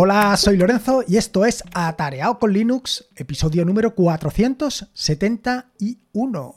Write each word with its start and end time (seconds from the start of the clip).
Hola, 0.00 0.36
soy 0.36 0.56
Lorenzo 0.56 1.02
y 1.08 1.16
esto 1.16 1.44
es 1.44 1.64
Atareado 1.74 2.38
con 2.38 2.52
Linux, 2.52 3.06
episodio 3.16 3.64
número 3.64 3.96
471. 3.96 6.54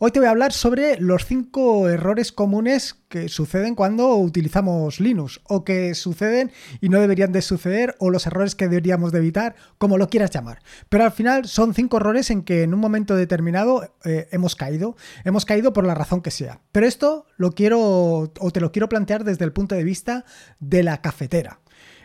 Hoy 0.00 0.10
te 0.10 0.18
voy 0.18 0.26
a 0.26 0.30
hablar 0.30 0.52
sobre 0.52 0.98
los 0.98 1.26
5 1.26 1.88
errores 1.90 2.32
comunes 2.32 2.96
que 3.08 3.28
suceden 3.28 3.76
cuando 3.76 4.16
utilizamos 4.16 4.98
Linux 4.98 5.40
o 5.44 5.62
que 5.62 5.94
suceden 5.94 6.50
y 6.80 6.88
no 6.88 6.98
deberían 6.98 7.30
de 7.30 7.40
suceder 7.40 7.94
o 8.00 8.10
los 8.10 8.26
errores 8.26 8.56
que 8.56 8.66
deberíamos 8.66 9.12
de 9.12 9.18
evitar, 9.18 9.54
como 9.78 9.96
lo 9.96 10.08
quieras 10.08 10.30
llamar. 10.30 10.60
Pero 10.88 11.04
al 11.04 11.12
final 11.12 11.46
son 11.46 11.72
5 11.72 11.98
errores 11.98 12.30
en 12.30 12.42
que 12.42 12.64
en 12.64 12.74
un 12.74 12.80
momento 12.80 13.14
determinado 13.14 13.94
eh, 14.04 14.26
hemos 14.32 14.56
caído. 14.56 14.96
Hemos 15.22 15.44
caído 15.44 15.72
por 15.72 15.86
la 15.86 15.94
razón 15.94 16.20
que 16.20 16.32
sea. 16.32 16.58
Pero 16.72 16.88
esto 16.88 17.26
lo 17.36 17.52
quiero 17.52 17.78
o 17.78 18.50
te 18.52 18.60
lo 18.60 18.72
quiero 18.72 18.88
plantear 18.88 19.22
desde 19.22 19.44
el 19.44 19.52
punto 19.52 19.76
de 19.76 19.84
vista 19.84 20.24
de 20.58 20.82
la 20.82 21.00
cafetera. 21.00 21.60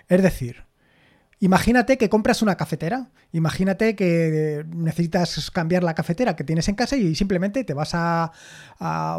Es 0.08 0.22
decir, 0.22 0.66
Imagínate 1.40 1.98
que 1.98 2.10
compras 2.10 2.42
una 2.42 2.56
cafetera, 2.56 3.10
imagínate 3.34 3.96
que 3.98 4.66
necesitas 4.74 5.52
cambiar 5.52 5.84
la 5.84 5.94
cafetera 5.94 6.36
que 6.36 6.46
tienes 6.46 6.70
en 6.70 6.76
casa 6.76 6.96
y 6.96 7.14
simplemente 7.14 7.66
te 7.66 7.74
vas 7.74 7.92
a, 7.94 8.32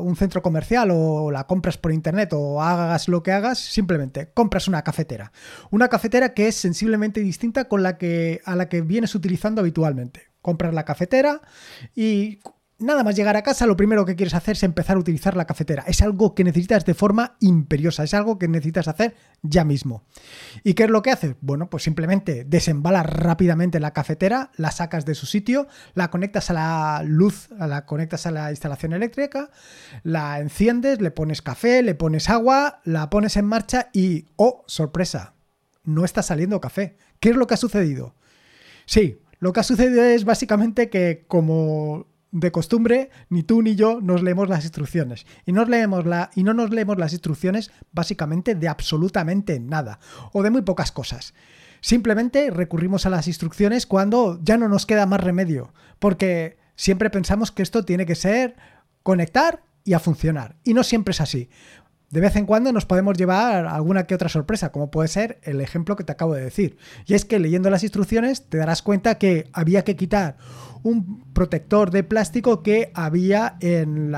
un 0.01 0.17
centro 0.17 0.41
comercial 0.41 0.91
o 0.93 1.31
la 1.31 1.47
compras 1.47 1.77
por 1.77 1.93
internet 1.93 2.33
o 2.33 2.63
hagas 2.63 3.09
lo 3.09 3.23
que 3.23 3.33
hagas, 3.33 3.59
simplemente 3.59 4.31
compras 4.33 4.67
una 4.67 4.83
cafetera. 4.83 5.31
Una 5.71 5.89
cafetera 5.89 6.33
que 6.33 6.49
es 6.49 6.57
sensiblemente 6.57 7.21
distinta 7.21 7.67
con 7.67 7.83
la 7.83 7.99
que, 7.99 8.41
a 8.47 8.57
la 8.57 8.69
que 8.71 8.81
vienes 8.81 9.15
utilizando 9.15 9.61
habitualmente. 9.61 10.31
Compras 10.41 10.73
la 10.73 10.85
cafetera 10.85 11.43
y 11.95 12.41
Nada 12.79 13.03
más 13.03 13.17
llegar 13.17 13.39
a 13.39 13.43
casa, 13.43 13.65
lo 13.65 13.75
primero 13.75 14.05
que 14.05 14.17
quieres 14.17 14.35
hacer 14.35 14.53
es 14.53 14.63
empezar 14.63 14.97
a 14.97 15.01
utilizar 15.01 15.35
la 15.35 15.47
cafetera. 15.47 15.85
Es 15.87 16.03
algo 16.03 16.35
que 16.35 16.45
necesitas 16.45 16.85
de 16.85 16.93
forma 16.93 17.37
imperiosa, 17.41 18.05
es 18.05 18.13
algo 18.13 18.39
que 18.39 18.49
necesitas 18.49 18.87
hacer 18.87 19.15
ya 19.41 19.65
mismo. 19.65 20.05
¿Y 20.63 20.75
qué 20.75 20.85
es 20.85 20.91
lo 20.91 21.01
que 21.01 21.11
haces? 21.11 21.37
Bueno, 21.41 21.71
pues 21.71 21.85
simplemente 21.85 22.45
desembalas 22.45 23.07
rápidamente 23.07 23.81
la 23.81 23.95
cafetera, 23.95 24.51
la 24.57 24.73
sacas 24.73 25.07
de 25.07 25.15
su 25.15 25.25
sitio, 25.25 25.69
la 25.95 26.11
conectas 26.11 26.51
a 26.51 26.53
la 26.53 27.03
luz, 27.03 27.49
la 27.59 27.87
conectas 27.87 28.27
a 28.27 28.31
la 28.31 28.51
instalación 28.51 28.93
eléctrica, 28.93 29.49
la 30.03 30.39
enciendes, 30.39 31.01
le 31.01 31.11
pones 31.11 31.41
café, 31.41 31.83
le 31.83 31.95
pones 31.95 32.29
agua, 32.29 32.83
la 32.85 33.09
pones 33.09 33.39
en 33.39 33.47
marcha 33.47 33.89
y, 33.95 34.27
oh, 34.37 34.65
sorpresa, 34.67 35.33
no 35.83 36.05
está 36.05 36.23
saliendo 36.23 36.61
café. 36.61 36.99
¿Qué 37.21 37.31
es 37.31 37.37
lo 37.37 37.47
que 37.47 37.55
ha 37.55 37.57
sucedido? 37.57 38.15
Sí, 38.85 39.23
lo 39.39 39.55
que 39.55 39.61
ha 39.61 39.63
sucedido 39.63 40.05
es 40.05 40.27
básicamente 40.27 40.91
que 40.91 41.25
como 41.27 42.15
de 42.33 42.53
costumbre, 42.53 43.11
ni 43.29 43.43
tú 43.43 43.63
ni 43.63 43.77
yo 43.77 44.01
nos 44.01 44.23
leemos 44.23 44.49
las 44.49 44.65
instrucciones. 44.65 45.27
Y, 45.45 45.53
nos 45.53 45.69
leemos 45.69 46.07
la, 46.07 46.31
y 46.35 46.43
no 46.43 46.55
nos 46.55 46.71
leemos 46.71 46.99
las 46.99 47.13
instrucciones 47.13 47.71
básicamente 47.93 48.55
de 48.55 48.69
absolutamente 48.69 49.61
nada, 49.61 50.01
o 50.33 50.43
de 50.43 50.51
muy 50.51 50.63
pocas 50.63 50.93
cosas. 50.93 51.35
Simplemente 51.81 52.51
recurrimos 52.51 53.07
a 53.07 53.11
las 53.11 53.29
instrucciones 53.29 53.87
cuando 53.87 54.41
ya 54.43 54.57
no 54.57 54.69
nos 54.69 54.87
queda 54.87 55.07
más 55.07 55.21
remedio, 55.21 55.73
porque 55.99 56.59
siempre 56.75 57.11
pensamos 57.11 57.53
que 57.53 57.63
esto 57.63 57.85
tiene 57.85 58.07
que 58.07 58.15
ser 58.15 58.57
conectar 59.03 59.63
y 59.85 59.93
a 59.93 60.01
funcionar. 60.01 60.57
Y 60.65 60.75
no 60.75 60.83
siempre 60.83 61.13
es 61.13 61.21
así 61.21 61.49
de 62.11 62.21
vez 62.21 62.37
en 62.37 62.47
cuando 62.47 62.73
nos 62.73 62.87
podemos 62.87 63.17
llevar 63.19 63.67
alguna 63.67 64.07
que 64.07 64.15
otra 64.15 64.29
sorpresa, 64.29 64.71
como 64.71 64.91
puede 64.91 65.09
ser 65.09 65.41
el 65.43 65.61
ejemplo 65.61 65.97
que 65.97 66.05
te 66.05 66.13
acabo 66.13 66.35
de 66.35 66.45
decir. 66.45 66.79
Y 67.05 67.15
es 67.15 67.25
que 67.25 67.39
leyendo 67.39 67.69
las 67.69 67.83
instrucciones 67.83 68.49
te 68.49 68.59
darás 68.59 68.83
cuenta 68.83 69.19
que 69.19 69.49
había 69.53 69.83
que 69.83 69.97
quitar 69.97 70.37
un 70.87 71.25
protector 71.33 71.91
de 71.91 72.05
plástico 72.05 72.63
que 72.63 72.93
había 72.95 73.57
en, 73.61 74.15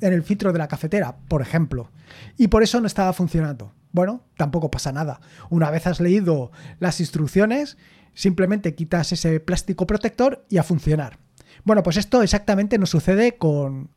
el 0.00 0.22
filtro 0.24 0.52
de 0.52 0.58
la 0.58 0.66
cafetera, 0.66 1.16
por 1.28 1.40
ejemplo. 1.40 1.92
Y 2.36 2.48
por 2.48 2.64
eso 2.64 2.80
no 2.80 2.88
estaba 2.88 3.12
funcionando. 3.12 3.72
Bueno, 3.92 4.24
tampoco 4.36 4.72
pasa 4.72 4.90
nada. 4.90 5.20
Una 5.50 5.70
vez 5.70 5.86
has 5.86 6.00
leído 6.00 6.50
las 6.80 6.98
instrucciones, 6.98 7.78
simplemente 8.12 8.74
quitas 8.74 9.12
ese 9.12 9.38
plástico 9.38 9.86
protector 9.86 10.44
y 10.48 10.58
a 10.58 10.64
funcionar. 10.64 11.18
Bueno, 11.62 11.84
pues 11.84 11.96
esto 11.96 12.22
exactamente 12.22 12.76
nos 12.76 12.90
sucede 12.90 13.36
con 13.36 13.90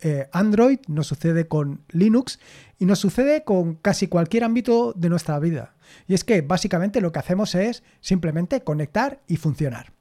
eh, 0.00 0.28
Android, 0.32 0.80
nos 0.88 1.06
sucede 1.06 1.46
con 1.46 1.82
Linux 1.90 2.40
y 2.80 2.86
nos 2.86 2.98
sucede 2.98 3.44
con 3.44 3.76
casi 3.76 4.08
cualquier 4.08 4.42
ámbito 4.42 4.92
de 4.96 5.08
nuestra 5.08 5.38
vida. 5.38 5.74
Y 6.08 6.14
es 6.14 6.24
que 6.24 6.40
básicamente 6.40 7.00
lo 7.00 7.12
que 7.12 7.20
hacemos 7.20 7.54
es 7.54 7.84
simplemente 8.00 8.62
conectar 8.62 9.20
y 9.28 9.36
funcionar. 9.36 9.99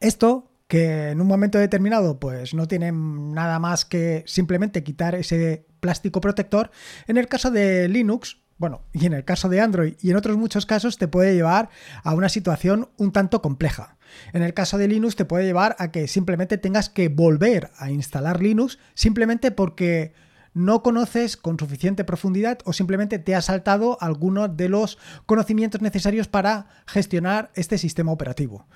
Esto 0.00 0.50
que 0.66 1.10
en 1.10 1.20
un 1.20 1.26
momento 1.26 1.58
determinado 1.58 2.18
pues 2.18 2.54
no 2.54 2.66
tiene 2.66 2.90
nada 2.92 3.58
más 3.58 3.84
que 3.84 4.24
simplemente 4.26 4.82
quitar 4.82 5.14
ese 5.14 5.66
plástico 5.80 6.20
protector, 6.20 6.70
en 7.06 7.16
el 7.18 7.28
caso 7.28 7.50
de 7.50 7.88
Linux 7.88 8.44
bueno, 8.56 8.82
y 8.92 9.06
en 9.06 9.12
el 9.12 9.24
caso 9.24 9.48
de 9.48 9.60
Android 9.60 9.94
y 10.00 10.10
en 10.10 10.16
otros 10.16 10.36
muchos 10.36 10.64
casos 10.64 10.96
te 10.96 11.08
puede 11.08 11.34
llevar 11.34 11.70
a 12.02 12.14
una 12.14 12.28
situación 12.28 12.88
un 12.96 13.12
tanto 13.12 13.42
compleja. 13.42 13.96
En 14.32 14.42
el 14.42 14.54
caso 14.54 14.78
de 14.78 14.86
Linux 14.86 15.16
te 15.16 15.24
puede 15.24 15.44
llevar 15.44 15.74
a 15.78 15.90
que 15.90 16.06
simplemente 16.06 16.56
tengas 16.56 16.88
que 16.88 17.08
volver 17.08 17.70
a 17.76 17.90
instalar 17.90 18.40
Linux 18.40 18.78
simplemente 18.94 19.50
porque 19.50 20.12
no 20.54 20.82
conoces 20.82 21.36
con 21.36 21.58
suficiente 21.58 22.04
profundidad 22.04 22.58
o 22.64 22.72
simplemente 22.72 23.18
te 23.18 23.34
ha 23.34 23.42
saltado 23.42 23.98
algunos 24.00 24.56
de 24.56 24.68
los 24.68 24.98
conocimientos 25.26 25.82
necesarios 25.82 26.28
para 26.28 26.68
gestionar 26.86 27.50
este 27.54 27.76
sistema 27.76 28.12
operativo. 28.12 28.66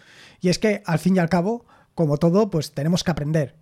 Y 0.40 0.48
es 0.48 0.58
que 0.58 0.82
al 0.84 0.98
fin 0.98 1.16
y 1.16 1.20
al 1.20 1.28
cabo, 1.28 1.64
como 1.94 2.18
todo, 2.18 2.50
pues 2.50 2.72
tenemos 2.72 3.04
que 3.04 3.12
aprender. 3.12 3.54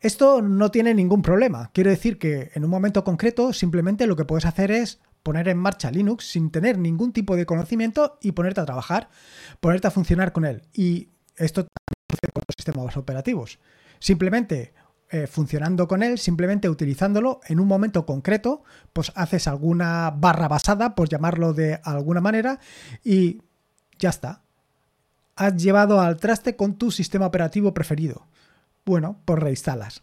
Esto 0.00 0.42
no 0.42 0.70
tiene 0.70 0.94
ningún 0.94 1.22
problema. 1.22 1.70
Quiero 1.72 1.90
decir 1.90 2.18
que 2.18 2.50
en 2.54 2.64
un 2.64 2.70
momento 2.70 3.02
concreto 3.02 3.52
simplemente 3.52 4.06
lo 4.06 4.16
que 4.16 4.24
puedes 4.24 4.44
hacer 4.44 4.70
es 4.70 5.00
poner 5.22 5.48
en 5.48 5.58
marcha 5.58 5.90
Linux 5.90 6.28
sin 6.28 6.50
tener 6.50 6.78
ningún 6.78 7.12
tipo 7.12 7.34
de 7.34 7.46
conocimiento 7.46 8.18
y 8.20 8.32
ponerte 8.32 8.60
a 8.60 8.66
trabajar, 8.66 9.08
ponerte 9.60 9.88
a 9.88 9.90
funcionar 9.90 10.32
con 10.32 10.44
él. 10.44 10.62
Y 10.72 11.08
esto 11.36 11.66
también 11.66 12.06
sucede 12.10 12.32
con 12.32 12.42
los 12.46 12.54
sistemas 12.56 12.96
operativos. 12.96 13.58
Simplemente 13.98 14.74
eh, 15.10 15.26
funcionando 15.26 15.88
con 15.88 16.02
él, 16.02 16.18
simplemente 16.18 16.68
utilizándolo 16.68 17.40
en 17.46 17.60
un 17.60 17.68
momento 17.68 18.06
concreto, 18.06 18.62
pues 18.92 19.12
haces 19.14 19.48
alguna 19.48 20.10
barra 20.10 20.48
basada, 20.48 20.94
por 20.94 21.08
llamarlo 21.08 21.52
de 21.52 21.80
alguna 21.84 22.20
manera, 22.20 22.58
y 23.04 23.42
ya 23.98 24.10
está. 24.10 24.42
Has 25.36 25.62
llevado 25.62 26.00
al 26.00 26.16
traste 26.16 26.56
con 26.56 26.76
tu 26.76 26.90
sistema 26.90 27.26
operativo 27.26 27.74
preferido 27.74 28.26
bueno, 28.86 29.20
pues 29.24 29.40
reinstalas. 29.40 30.02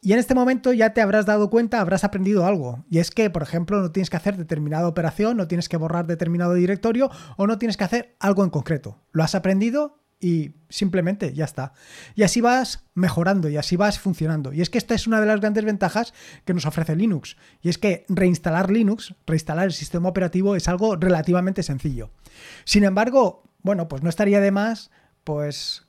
Y 0.00 0.12
en 0.12 0.20
este 0.20 0.36
momento 0.36 0.72
ya 0.72 0.94
te 0.94 1.02
habrás 1.02 1.26
dado 1.26 1.50
cuenta, 1.50 1.80
habrás 1.80 2.04
aprendido 2.04 2.46
algo. 2.46 2.84
Y 2.88 3.00
es 3.00 3.10
que, 3.10 3.28
por 3.28 3.42
ejemplo, 3.42 3.80
no 3.80 3.90
tienes 3.90 4.08
que 4.08 4.16
hacer 4.16 4.36
determinada 4.36 4.86
operación, 4.86 5.36
no 5.36 5.48
tienes 5.48 5.68
que 5.68 5.76
borrar 5.76 6.06
determinado 6.06 6.54
directorio 6.54 7.10
o 7.36 7.48
no 7.48 7.58
tienes 7.58 7.76
que 7.76 7.84
hacer 7.84 8.14
algo 8.20 8.44
en 8.44 8.50
concreto. 8.50 9.00
Lo 9.10 9.24
has 9.24 9.34
aprendido 9.34 9.98
y 10.20 10.54
simplemente 10.68 11.32
ya 11.34 11.44
está. 11.44 11.72
Y 12.14 12.22
así 12.22 12.40
vas 12.40 12.84
mejorando 12.94 13.48
y 13.48 13.56
así 13.56 13.76
vas 13.76 13.98
funcionando. 13.98 14.52
Y 14.52 14.62
es 14.62 14.70
que 14.70 14.78
esta 14.78 14.94
es 14.94 15.06
una 15.06 15.20
de 15.20 15.26
las 15.26 15.40
grandes 15.40 15.64
ventajas 15.64 16.14
que 16.44 16.54
nos 16.54 16.66
ofrece 16.66 16.96
Linux. 16.96 17.36
Y 17.62 17.68
es 17.68 17.78
que 17.78 18.04
reinstalar 18.08 18.70
Linux, 18.70 19.14
reinstalar 19.26 19.66
el 19.66 19.72
sistema 19.72 20.08
operativo 20.08 20.56
es 20.56 20.68
algo 20.68 20.96
relativamente 20.96 21.62
sencillo. 21.62 22.10
Sin 22.64 22.84
embargo, 22.84 23.44
bueno, 23.62 23.88
pues 23.88 24.02
no 24.02 24.08
estaría 24.08 24.40
de 24.40 24.52
más 24.52 24.90
pues 25.24 25.86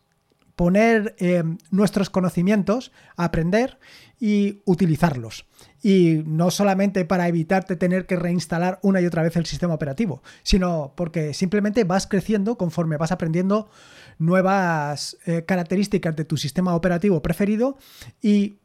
poner 0.58 1.16
eh, 1.20 1.44
nuestros 1.70 2.10
conocimientos, 2.10 2.92
aprender 3.16 3.78
y 4.20 4.64
utilizarlos. 4.66 5.46
Y 5.84 6.24
no 6.26 6.50
solamente 6.50 7.06
para 7.06 7.28
evitarte 7.28 7.76
tener 7.76 8.08
que 8.08 8.16
reinstalar 8.16 8.80
una 8.82 9.00
y 9.00 9.06
otra 9.06 9.22
vez 9.22 9.36
el 9.38 9.46
sistema 9.46 9.76
operativo, 9.76 10.24
sino 10.42 10.94
porque 10.98 11.36
simplemente 11.36 11.84
vas 11.84 12.08
creciendo 12.08 12.58
conforme 12.58 12.98
vas 12.98 13.12
aprendiendo 13.12 13.70
nuevas 14.18 15.18
eh, 15.26 15.44
características 15.46 16.16
de 16.16 16.26
tu 16.26 16.38
sistema 16.38 16.76
operativo 16.76 17.22
preferido 17.22 17.78
y 18.22 18.60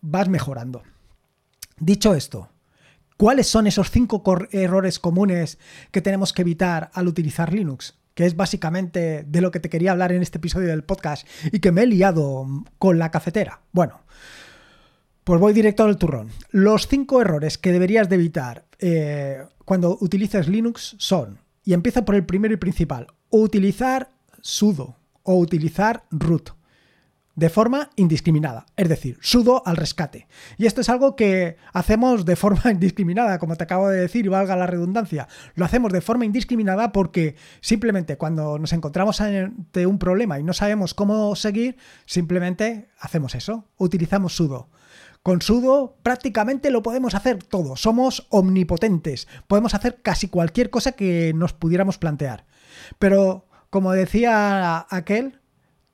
vas 0.00 0.28
mejorando. 0.28 0.82
Dicho 1.78 2.14
esto, 2.14 2.50
¿cuáles 3.16 3.46
son 3.46 3.66
esos 3.66 3.90
cinco 3.90 4.22
errores 4.50 4.98
comunes 4.98 5.58
que 5.90 6.02
tenemos 6.02 6.32
que 6.32 6.42
evitar 6.42 6.90
al 6.94 7.08
utilizar 7.08 7.52
Linux? 7.52 7.94
que 8.14 8.26
es 8.26 8.36
básicamente 8.36 9.22
de 9.22 9.40
lo 9.40 9.50
que 9.50 9.60
te 9.60 9.70
quería 9.70 9.92
hablar 9.92 10.12
en 10.12 10.20
este 10.20 10.36
episodio 10.38 10.68
del 10.68 10.84
podcast 10.84 11.26
y 11.52 11.60
que 11.60 11.72
me 11.72 11.84
he 11.84 11.86
liado 11.86 12.46
con 12.76 12.98
la 12.98 13.10
cafetera. 13.10 13.62
Bueno, 13.72 14.02
pues 15.24 15.40
voy 15.40 15.52
directo 15.52 15.84
al 15.84 15.96
turrón. 15.96 16.28
Los 16.50 16.86
cinco 16.86 17.20
errores 17.22 17.56
que 17.56 17.72
deberías 17.72 18.08
de 18.08 18.16
evitar 18.16 18.66
eh, 18.78 19.44
cuando 19.64 19.96
utilices 20.00 20.48
Linux 20.48 20.96
son, 20.98 21.38
y 21.64 21.72
empiezo 21.72 22.04
por 22.04 22.14
el 22.14 22.26
primero 22.26 22.52
y 22.52 22.56
principal, 22.56 23.06
utilizar 23.30 24.10
sudo 24.42 24.96
o 25.22 25.36
utilizar 25.36 26.04
root 26.10 26.50
de 27.40 27.48
forma 27.48 27.88
indiscriminada, 27.96 28.66
es 28.76 28.88
decir, 28.88 29.16
sudo 29.22 29.62
al 29.64 29.78
rescate. 29.78 30.28
Y 30.58 30.66
esto 30.66 30.82
es 30.82 30.90
algo 30.90 31.16
que 31.16 31.56
hacemos 31.72 32.26
de 32.26 32.36
forma 32.36 32.62
indiscriminada, 32.70 33.38
como 33.38 33.56
te 33.56 33.64
acabo 33.64 33.88
de 33.88 34.00
decir, 34.00 34.26
y 34.26 34.28
valga 34.28 34.56
la 34.56 34.66
redundancia. 34.66 35.26
Lo 35.54 35.64
hacemos 35.64 35.90
de 35.90 36.02
forma 36.02 36.26
indiscriminada 36.26 36.92
porque 36.92 37.36
simplemente 37.62 38.18
cuando 38.18 38.58
nos 38.58 38.74
encontramos 38.74 39.22
ante 39.22 39.86
un 39.86 39.98
problema 39.98 40.38
y 40.38 40.44
no 40.44 40.52
sabemos 40.52 40.92
cómo 40.92 41.34
seguir, 41.34 41.78
simplemente 42.04 42.90
hacemos 43.00 43.34
eso, 43.34 43.64
utilizamos 43.78 44.36
sudo. 44.36 44.68
Con 45.22 45.40
sudo 45.40 45.96
prácticamente 46.02 46.70
lo 46.70 46.82
podemos 46.82 47.14
hacer 47.14 47.42
todo, 47.42 47.76
somos 47.76 48.26
omnipotentes, 48.30 49.28
podemos 49.46 49.74
hacer 49.74 50.00
casi 50.02 50.28
cualquier 50.28 50.68
cosa 50.68 50.92
que 50.92 51.32
nos 51.34 51.52
pudiéramos 51.52 51.96
plantear. 51.98 52.46
Pero, 52.98 53.46
como 53.70 53.92
decía 53.92 54.86
aquel, 54.90 55.40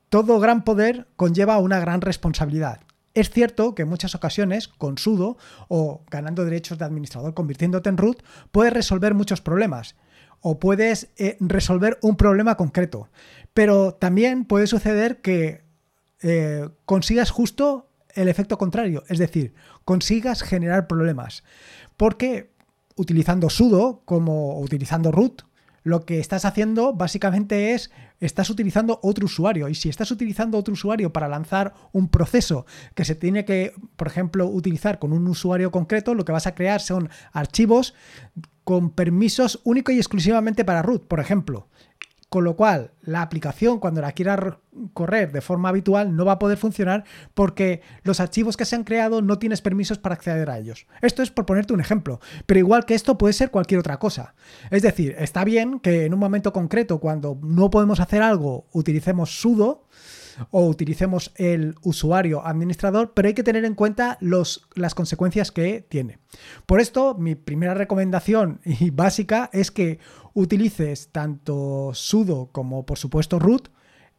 todo 0.09 0.39
gran 0.39 0.63
poder 0.63 1.07
conlleva 1.15 1.59
una 1.59 1.79
gran 1.79 2.01
responsabilidad. 2.01 2.81
Es 3.13 3.29
cierto 3.31 3.73
que 3.73 3.83
en 3.83 3.89
muchas 3.89 4.13
ocasiones, 4.13 4.67
con 4.67 4.97
sudo 4.97 5.37
o 5.69 6.03
ganando 6.09 6.45
derechos 6.45 6.77
de 6.77 6.85
administrador 6.85 7.33
convirtiéndote 7.33 7.89
en 7.89 7.97
root, 7.97 8.21
puedes 8.51 8.73
resolver 8.73 9.13
muchos 9.15 9.41
problemas 9.41 9.95
o 10.41 10.59
puedes 10.59 11.09
eh, 11.17 11.37
resolver 11.39 11.97
un 12.01 12.15
problema 12.15 12.55
concreto. 12.55 13.09
Pero 13.53 13.93
también 13.95 14.45
puede 14.45 14.67
suceder 14.67 15.21
que 15.21 15.63
eh, 16.21 16.69
consigas 16.85 17.31
justo 17.31 17.89
el 18.13 18.27
efecto 18.27 18.57
contrario, 18.57 19.03
es 19.09 19.19
decir, 19.19 19.53
consigas 19.83 20.43
generar 20.43 20.87
problemas. 20.87 21.43
Porque 21.97 22.51
utilizando 22.95 23.49
sudo 23.49 24.01
como 24.05 24.59
utilizando 24.59 25.11
root, 25.11 25.43
lo 25.87 26.05
que 26.05 26.19
estás 26.19 26.43
haciendo 26.43 26.93
básicamente 26.93 27.73
es, 27.73 27.91
estás 28.19 28.49
utilizando 28.49 28.99
otro 29.03 29.25
usuario. 29.25 29.69
Y 29.69 29.75
si 29.75 29.87
estás 29.87 30.11
utilizando 30.11 30.57
otro 30.57 30.73
usuario 30.73 31.13
para 31.13 31.29
lanzar 31.29 31.73
un 31.93 32.09
proceso 32.09 32.65
que 32.93 33.05
se 33.05 33.15
tiene 33.15 33.45
que, 33.45 33.73
por 33.95 34.07
ejemplo, 34.07 34.47
utilizar 34.47 34.99
con 34.99 35.13
un 35.13 35.25
usuario 35.27 35.71
concreto, 35.71 36.13
lo 36.13 36.25
que 36.25 36.33
vas 36.33 36.45
a 36.45 36.55
crear 36.55 36.81
son 36.81 37.09
archivos 37.31 37.93
con 38.65 38.89
permisos 38.89 39.61
único 39.63 39.93
y 39.93 39.97
exclusivamente 39.97 40.65
para 40.65 40.81
root, 40.81 41.07
por 41.07 41.21
ejemplo. 41.21 41.69
Con 42.27 42.43
lo 42.43 42.57
cual, 42.57 42.91
la 43.01 43.21
aplicación, 43.21 43.79
cuando 43.79 44.01
la 44.01 44.11
quiera 44.11 44.59
correr 44.97 45.31
de 45.31 45.41
forma 45.41 45.69
habitual, 45.69 46.15
no 46.15 46.25
va 46.25 46.33
a 46.33 46.39
poder 46.39 46.57
funcionar 46.57 47.03
porque 47.35 47.81
los 48.01 48.19
archivos 48.19 48.57
que 48.57 48.65
se 48.65 48.75
han 48.75 48.83
creado 48.83 49.21
no 49.21 49.37
tienes 49.37 49.61
permisos 49.61 49.99
para 49.99 50.15
acceder 50.15 50.49
a 50.49 50.57
ellos. 50.57 50.87
Esto 51.03 51.21
es 51.21 51.29
por 51.29 51.45
ponerte 51.45 51.71
un 51.71 51.81
ejemplo, 51.81 52.19
pero 52.47 52.59
igual 52.59 52.83
que 52.85 52.95
esto 52.95 53.15
puede 53.15 53.33
ser 53.33 53.51
cualquier 53.51 53.79
otra 53.79 53.99
cosa. 53.99 54.33
Es 54.71 54.81
decir, 54.81 55.15
está 55.19 55.43
bien 55.43 55.79
que 55.79 56.05
en 56.05 56.15
un 56.15 56.19
momento 56.19 56.51
concreto, 56.51 56.99
cuando 56.99 57.37
no 57.43 57.69
podemos 57.69 57.99
hacer 57.99 58.23
algo, 58.23 58.65
utilicemos 58.71 59.39
sudo, 59.39 59.85
o 60.51 60.67
utilicemos 60.67 61.31
el 61.35 61.75
usuario 61.81 62.45
administrador, 62.45 63.13
pero 63.15 63.27
hay 63.27 63.33
que 63.33 63.43
tener 63.43 63.65
en 63.65 63.73
cuenta 63.73 64.19
los, 64.21 64.67
las 64.75 64.93
consecuencias 64.93 65.51
que 65.51 65.83
tiene. 65.89 66.19
Por 66.67 66.79
esto, 66.79 67.15
mi 67.15 67.33
primera 67.33 67.73
recomendación 67.73 68.61
y 68.63 68.91
básica 68.91 69.49
es 69.51 69.71
que 69.71 69.99
utilices 70.35 71.09
tanto 71.11 71.91
sudo 71.93 72.49
como 72.51 72.85
por 72.85 72.99
supuesto 72.99 73.39
root 73.39 73.69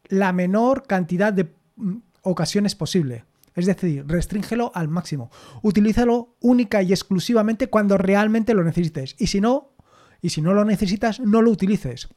la 0.09 0.33
menor 0.33 0.87
cantidad 0.87 1.33
de 1.33 1.53
mm, 1.77 1.97
ocasiones 2.23 2.75
posible. 2.75 3.25
Es 3.55 3.67
decir, 3.67 4.05
restríngelo 4.07 4.71
al 4.75 4.89
máximo. 4.89 5.31
Utilízalo 5.63 6.37
única 6.41 6.83
y 6.83 6.93
exclusivamente 6.93 7.69
cuando 7.69 7.99
realmente 7.99 8.55
lo 8.55 8.63
necesites. 8.63 9.17
Y 9.19 9.27
si 9.27 9.41
no, 9.41 9.73
y 10.21 10.31
si 10.31 10.43
no 10.43 10.55
lo 10.55 10.65
necesitas, 10.65 11.19
no 11.19 11.43
lo 11.43 11.51
utilices. 11.51 12.09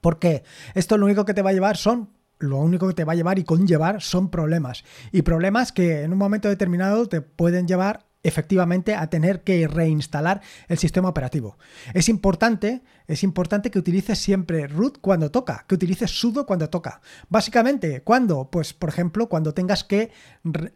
Porque 0.00 0.42
esto 0.74 0.98
lo 0.98 1.06
único 1.06 1.24
que 1.24 1.34
te 1.34 1.42
va 1.42 1.50
a 1.50 1.52
llevar 1.52 1.76
son 1.76 2.10
lo 2.38 2.58
único 2.58 2.86
que 2.88 2.94
te 2.94 3.04
va 3.04 3.12
a 3.12 3.16
llevar 3.16 3.38
y 3.38 3.44
conllevar 3.44 4.02
son 4.02 4.30
problemas. 4.30 4.84
Y 5.12 5.22
problemas 5.22 5.72
que 5.72 6.02
en 6.02 6.12
un 6.12 6.18
momento 6.18 6.48
determinado 6.48 7.08
te 7.08 7.20
pueden 7.20 7.66
llevar 7.66 8.05
efectivamente 8.26 8.94
a 8.94 9.08
tener 9.08 9.42
que 9.42 9.66
reinstalar 9.68 10.40
el 10.68 10.78
sistema 10.78 11.08
operativo. 11.08 11.58
Es 11.94 12.08
importante, 12.08 12.82
es 13.06 13.22
importante 13.22 13.70
que 13.70 13.78
utilices 13.78 14.18
siempre 14.18 14.66
root 14.66 14.98
cuando 15.00 15.30
toca, 15.30 15.64
que 15.68 15.74
utilices 15.74 16.10
sudo 16.10 16.46
cuando 16.46 16.68
toca. 16.68 17.00
Básicamente, 17.28 18.02
¿cuándo? 18.02 18.50
Pues 18.50 18.72
por 18.72 18.88
ejemplo, 18.88 19.28
cuando 19.28 19.54
tengas 19.54 19.84
que 19.84 20.10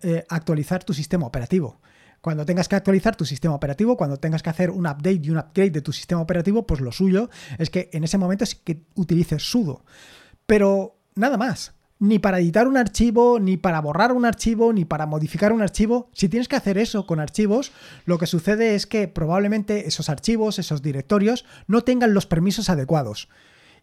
eh, 0.02 0.25
actualizar 0.29 0.85
tu 0.85 0.94
sistema 0.94 1.26
operativo. 1.26 1.81
Cuando 2.20 2.44
tengas 2.44 2.69
que 2.69 2.76
actualizar 2.76 3.17
tu 3.17 3.25
sistema 3.25 3.55
operativo, 3.55 3.97
cuando 3.97 4.19
tengas 4.19 4.43
que 4.43 4.50
hacer 4.50 4.70
un 4.70 4.87
update 4.87 5.20
y 5.23 5.31
un 5.31 5.38
upgrade 5.38 5.70
de 5.70 5.81
tu 5.81 5.93
sistema 5.93 6.20
operativo, 6.20 6.67
pues 6.67 6.81
lo 6.81 6.93
suyo 6.93 7.31
es 7.58 7.70
que 7.70 7.88
en 7.93 8.05
ese 8.05 8.19
momento 8.19 8.44
sí 8.44 8.58
que 8.62 8.82
utilices 8.94 9.43
sudo. 9.43 9.85
Pero 10.47 10.99
nada 11.14 11.38
más. 11.38 11.73
Ni 12.00 12.19
para 12.19 12.41
editar 12.41 12.67
un 12.67 12.79
archivo, 12.79 13.38
ni 13.38 13.58
para 13.58 13.81
borrar 13.81 14.11
un 14.11 14.25
archivo, 14.25 14.73
ni 14.73 14.85
para 14.85 15.06
modificar 15.06 15.52
un 15.52 15.62
archivo. 15.62 16.08
Si 16.14 16.29
tienes 16.29 16.49
que 16.49 16.56
hacer 16.56 16.79
eso 16.79 17.06
con 17.06 17.20
archivos, 17.20 17.73
lo 18.06 18.19
que 18.19 18.26
sucede 18.26 18.75
es 18.75 18.87
que 18.87 19.06
probablemente 19.06 19.87
esos 19.87 20.08
archivos, 20.08 20.58
esos 20.58 20.81
directorios, 20.81 21.44
no 21.67 21.82
tengan 21.82 22.14
los 22.14 22.26
permisos 22.26 22.70
adecuados. 22.70 23.29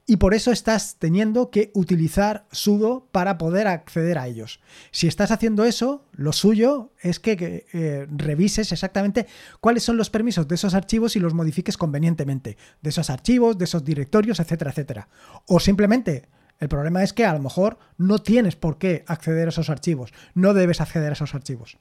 Y 0.09 0.17
por 0.17 0.33
eso 0.33 0.53
estás 0.53 0.95
teniendo 0.99 1.51
que 1.51 1.69
utilizar 1.73 2.47
sudo 2.53 3.09
para 3.11 3.37
poder 3.37 3.67
acceder 3.67 4.17
a 4.17 4.27
ellos. 4.27 4.61
Si 4.91 5.05
estás 5.05 5.31
haciendo 5.31 5.65
eso, 5.65 6.05
lo 6.13 6.31
suyo 6.31 6.93
es 7.01 7.19
que, 7.19 7.65
eh, 7.73 8.07
revises 8.09 8.71
exactamente 8.71 9.27
cuáles 9.59 9.83
son 9.83 9.97
los 9.97 10.09
permisos 10.09 10.47
de 10.47 10.55
esos 10.55 10.73
archivos 10.75 11.17
y 11.17 11.19
los 11.19 11.33
modifiques 11.33 11.77
convenientemente. 11.77 12.57
De 12.81 12.89
esos 12.89 13.09
archivos, 13.09 13.57
de 13.57 13.65
esos 13.65 13.83
directorios, 13.83 14.39
etcétera, 14.39 14.71
etcétera. 14.71 15.09
O 15.45 15.59
simplemente 15.59 16.29
el 16.59 16.69
problema 16.69 17.03
es 17.03 17.13
que 17.13 17.25
a 17.25 17.33
lo 17.33 17.39
mejor 17.39 17.77
no 17.97 18.19
tienes 18.19 18.55
por 18.55 18.77
qué 18.77 19.03
acceder 19.07 19.47
a 19.47 19.49
esos 19.49 19.69
archivos, 19.69 20.13
no 20.33 20.53
debes 20.53 20.81
acceder 20.81 21.09
a 21.09 21.13
esos 21.13 21.35
archivos. 21.35 21.77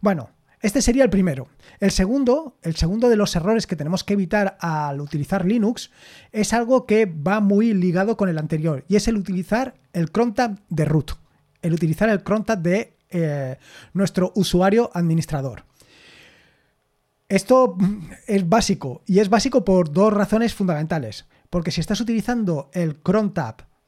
Bueno, 0.00 0.30
este 0.60 0.82
sería 0.82 1.04
el 1.04 1.10
primero. 1.10 1.48
El 1.78 1.92
segundo, 1.92 2.56
el 2.62 2.74
segundo 2.74 3.08
de 3.08 3.16
los 3.16 3.36
errores 3.36 3.66
que 3.66 3.76
tenemos 3.76 4.02
que 4.02 4.14
evitar 4.14 4.56
al 4.60 5.00
utilizar 5.00 5.44
Linux 5.44 5.90
es 6.32 6.52
algo 6.52 6.84
que 6.84 7.06
va 7.06 7.40
muy 7.40 7.74
ligado 7.74 8.16
con 8.16 8.28
el 8.28 8.38
anterior 8.38 8.84
y 8.88 8.96
es 8.96 9.06
el 9.06 9.16
utilizar 9.16 9.74
el 9.92 10.10
crontab 10.10 10.58
de 10.68 10.84
root, 10.84 11.12
el 11.62 11.74
utilizar 11.74 12.08
el 12.08 12.24
crontab 12.24 12.58
de 12.58 12.96
eh, 13.10 13.56
nuestro 13.92 14.32
usuario 14.34 14.90
administrador. 14.94 15.64
Esto 17.28 17.76
es 18.26 18.48
básico 18.48 19.02
y 19.06 19.18
es 19.20 19.28
básico 19.28 19.64
por 19.64 19.92
dos 19.92 20.12
razones 20.12 20.54
fundamentales. 20.54 21.26
Porque 21.50 21.70
si 21.70 21.80
estás 21.80 22.00
utilizando 22.00 22.70
el 22.72 23.00
cron 23.00 23.32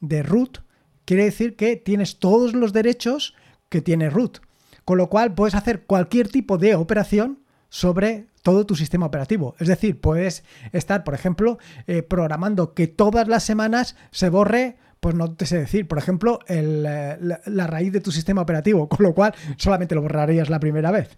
de 0.01 0.23
root, 0.23 0.59
quiere 1.05 1.25
decir 1.25 1.57
que 1.57 1.77
tienes 1.77 2.19
todos 2.19 2.55
los 2.55 2.73
derechos 2.73 3.35
que 3.69 3.81
tiene 3.81 4.11
root. 4.11 4.39
Con 4.85 4.99
lo 4.99 5.09
cual 5.09 5.35
puedes 5.35 5.55
hacer 5.55 5.85
cualquier 5.85 6.29
tipo 6.29 6.59
de 6.59 6.75
operación 6.75 7.41
sobre 7.69 8.27
todo 8.43 8.67
tu 8.67 8.75
sistema 8.75 9.07
operativo. 9.07 9.55
Es 9.59 9.69
decir, 9.69 10.01
puedes 10.01 10.45
estar, 10.73 11.05
por 11.05 11.15
ejemplo, 11.15 11.59
eh, 11.87 12.03
programando 12.03 12.75
que 12.75 12.89
todas 12.89 13.29
las 13.29 13.45
semanas 13.45 13.97
se 14.11 14.29
borre, 14.29 14.77
pues 14.99 15.15
no 15.15 15.33
te 15.35 15.47
sé 15.47 15.59
decir, 15.59 15.87
por 15.87 15.99
ejemplo, 15.99 16.41
eh, 16.49 16.63
la, 16.63 17.41
la, 17.45 17.67
raíz 17.67 17.93
de 17.93 18.01
tu 18.01 18.11
sistema 18.11 18.43
operativo, 18.43 18.89
con 18.89 19.05
lo 19.05 19.15
cual 19.15 19.35
solamente 19.57 19.95
lo 19.95 20.03
borrarías 20.03 20.51
la 20.51 20.61
primera 20.61 20.91
vez. 20.91 21.17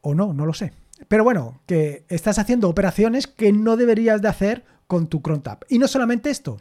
O 0.00 0.14
no, 0.14 0.32
no 0.32 0.46
lo 0.46 0.54
sé. 0.54 0.72
Pero 1.06 1.22
bueno, 1.22 1.60
que 1.66 2.04
estás 2.08 2.38
haciendo 2.38 2.68
operaciones 2.68 3.26
que 3.26 3.52
no 3.52 3.76
deberías 3.76 4.20
de 4.20 4.28
hacer 4.28 4.64
con 4.86 5.06
tu 5.06 5.22
cron 5.22 5.42
tab. 5.42 5.64
Y 5.68 5.78
no 5.78 5.86
solamente 5.86 6.30
esto, 6.30 6.58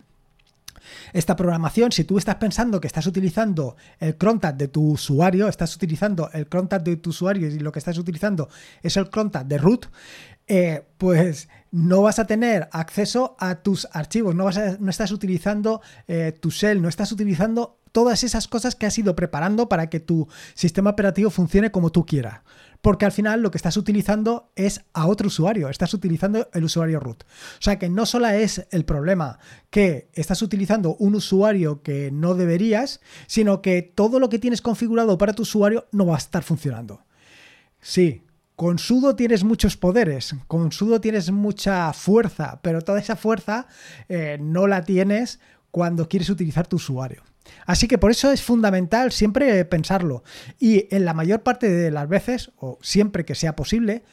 esta 1.13 1.35
programación, 1.35 1.91
si 1.91 2.03
tú 2.03 2.17
estás 2.17 2.35
pensando 2.35 2.79
que 2.79 2.87
estás 2.87 3.07
utilizando 3.07 3.75
el 3.99 4.17
crontab 4.17 4.55
de 4.55 4.67
tu 4.67 4.91
usuario, 4.91 5.47
estás 5.47 5.75
utilizando 5.75 6.29
el 6.33 6.47
crontab 6.47 6.83
de 6.83 6.97
tu 6.97 7.11
usuario 7.11 7.47
y 7.47 7.59
lo 7.59 7.71
que 7.71 7.79
estás 7.79 7.97
utilizando 7.97 8.49
es 8.81 8.97
el 8.97 9.09
crontab 9.09 9.45
de 9.45 9.57
root, 9.57 9.87
eh, 10.47 10.83
pues 10.97 11.49
no 11.71 12.01
vas 12.01 12.19
a 12.19 12.25
tener 12.25 12.69
acceso 12.71 13.35
a 13.39 13.55
tus 13.55 13.87
archivos, 13.91 14.33
no, 14.33 14.45
vas 14.45 14.79
no 14.79 14.89
estás 14.89 15.11
utilizando 15.11 15.81
eh, 16.07 16.33
tu 16.39 16.49
shell, 16.49 16.81
no 16.81 16.87
estás 16.87 17.11
utilizando 17.11 17.79
todas 17.91 18.23
esas 18.23 18.47
cosas 18.47 18.75
que 18.75 18.85
has 18.85 18.97
ido 18.97 19.15
preparando 19.15 19.67
para 19.67 19.89
que 19.89 19.99
tu 19.99 20.27
sistema 20.53 20.91
operativo 20.91 21.29
funcione 21.29 21.71
como 21.71 21.91
tú 21.91 22.05
quieras 22.05 22.41
porque 22.87 23.03
al 23.03 23.11
final 23.11 23.41
lo 23.41 23.51
que 23.51 23.57
estás 23.57 23.75
utilizando 23.75 24.49
es 24.55 24.85
a 24.93 25.07
otro 25.07 25.27
usuario, 25.27 25.67
estás 25.67 25.93
utilizando 25.93 26.47
el 26.53 26.63
usuario 26.63 27.01
root. 27.01 27.23
O 27.23 27.61
sea 27.61 27.77
que 27.77 27.89
no 27.89 28.05
solo 28.05 28.29
es 28.29 28.65
el 28.71 28.85
problema 28.85 29.39
que 29.69 30.07
estás 30.13 30.41
utilizando 30.41 30.95
un 30.95 31.15
usuario 31.15 31.81
que 31.81 32.11
no 32.11 32.33
deberías, 32.33 33.01
sino 33.27 33.61
que 33.61 33.81
todo 33.81 34.21
lo 34.21 34.29
que 34.29 34.39
tienes 34.39 34.61
configurado 34.61 35.17
para 35.17 35.33
tu 35.33 35.41
usuario 35.41 35.85
no 35.91 36.05
va 36.05 36.15
a 36.15 36.19
estar 36.19 36.43
funcionando. 36.43 37.03
Sí, 37.81 38.23
con 38.55 38.79
sudo 38.79 39.17
tienes 39.17 39.43
muchos 39.43 39.75
poderes, 39.75 40.33
con 40.47 40.71
sudo 40.71 41.01
tienes 41.01 41.29
mucha 41.29 41.91
fuerza, 41.91 42.61
pero 42.61 42.81
toda 42.81 43.01
esa 43.01 43.17
fuerza 43.17 43.67
eh, 44.07 44.37
no 44.39 44.65
la 44.65 44.85
tienes 44.85 45.41
cuando 45.71 46.07
quieres 46.07 46.29
utilizar 46.29 46.67
tu 46.67 46.77
usuario. 46.77 47.23
Así 47.65 47.87
que 47.87 47.97
por 47.97 48.11
eso 48.11 48.31
es 48.31 48.41
fundamental 48.41 49.11
siempre 49.11 49.63
pensarlo. 49.65 50.23
Y 50.59 50.93
en 50.95 51.05
la 51.05 51.13
mayor 51.13 51.43
parte 51.43 51.69
de 51.69 51.91
las 51.91 52.07
veces, 52.07 52.51
o 52.57 52.79
siempre 52.81 53.25
que 53.25 53.35
sea 53.35 53.55
posible, 53.55 54.03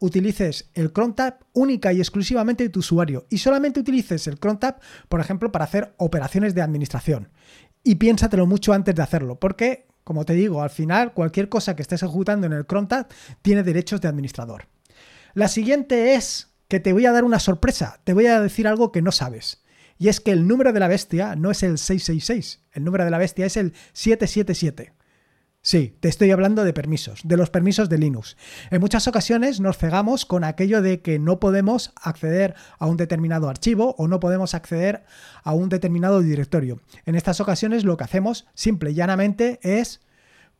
utilices 0.00 0.70
el 0.74 0.92
cron 0.92 1.14
tab 1.14 1.38
única 1.52 1.92
y 1.92 1.98
exclusivamente 2.00 2.64
de 2.64 2.70
tu 2.70 2.80
usuario. 2.80 3.26
Y 3.30 3.38
solamente 3.38 3.80
utilices 3.80 4.26
el 4.26 4.38
cron 4.38 4.58
tab, 4.58 4.80
por 5.08 5.20
ejemplo, 5.20 5.52
para 5.52 5.66
hacer 5.66 5.94
operaciones 5.98 6.54
de 6.54 6.62
administración. 6.62 7.28
Y 7.84 7.96
piénsatelo 7.96 8.46
mucho 8.46 8.72
antes 8.72 8.94
de 8.94 9.02
hacerlo, 9.02 9.38
porque, 9.38 9.86
como 10.04 10.24
te 10.24 10.32
digo, 10.32 10.62
al 10.62 10.70
final 10.70 11.12
cualquier 11.12 11.48
cosa 11.48 11.76
que 11.76 11.82
estés 11.82 12.02
ejecutando 12.02 12.46
en 12.46 12.52
el 12.52 12.66
cron 12.66 12.88
tab 12.88 13.06
tiene 13.42 13.62
derechos 13.62 14.00
de 14.00 14.08
administrador. 14.08 14.66
La 15.34 15.48
siguiente 15.48 16.14
es 16.14 16.48
que 16.68 16.80
te 16.80 16.92
voy 16.92 17.06
a 17.06 17.12
dar 17.12 17.24
una 17.24 17.38
sorpresa, 17.38 18.00
te 18.04 18.14
voy 18.14 18.26
a 18.26 18.40
decir 18.40 18.66
algo 18.66 18.92
que 18.92 19.02
no 19.02 19.12
sabes. 19.12 19.59
Y 20.00 20.08
es 20.08 20.18
que 20.18 20.32
el 20.32 20.48
número 20.48 20.72
de 20.72 20.80
la 20.80 20.88
bestia 20.88 21.36
no 21.36 21.50
es 21.50 21.62
el 21.62 21.76
666, 21.76 22.62
el 22.72 22.84
número 22.84 23.04
de 23.04 23.10
la 23.10 23.18
bestia 23.18 23.44
es 23.44 23.58
el 23.58 23.74
777. 23.92 24.94
Sí, 25.60 25.94
te 26.00 26.08
estoy 26.08 26.30
hablando 26.30 26.64
de 26.64 26.72
permisos, 26.72 27.20
de 27.22 27.36
los 27.36 27.50
permisos 27.50 27.90
de 27.90 27.98
Linux. 27.98 28.38
En 28.70 28.80
muchas 28.80 29.06
ocasiones 29.08 29.60
nos 29.60 29.76
cegamos 29.76 30.24
con 30.24 30.42
aquello 30.42 30.80
de 30.80 31.02
que 31.02 31.18
no 31.18 31.38
podemos 31.38 31.92
acceder 32.00 32.54
a 32.78 32.86
un 32.86 32.96
determinado 32.96 33.50
archivo 33.50 33.94
o 33.98 34.08
no 34.08 34.20
podemos 34.20 34.54
acceder 34.54 35.04
a 35.44 35.52
un 35.52 35.68
determinado 35.68 36.22
directorio. 36.22 36.80
En 37.04 37.14
estas 37.14 37.38
ocasiones 37.42 37.84
lo 37.84 37.98
que 37.98 38.04
hacemos 38.04 38.46
simple 38.54 38.92
y 38.92 38.94
llanamente 38.94 39.60
es 39.62 40.00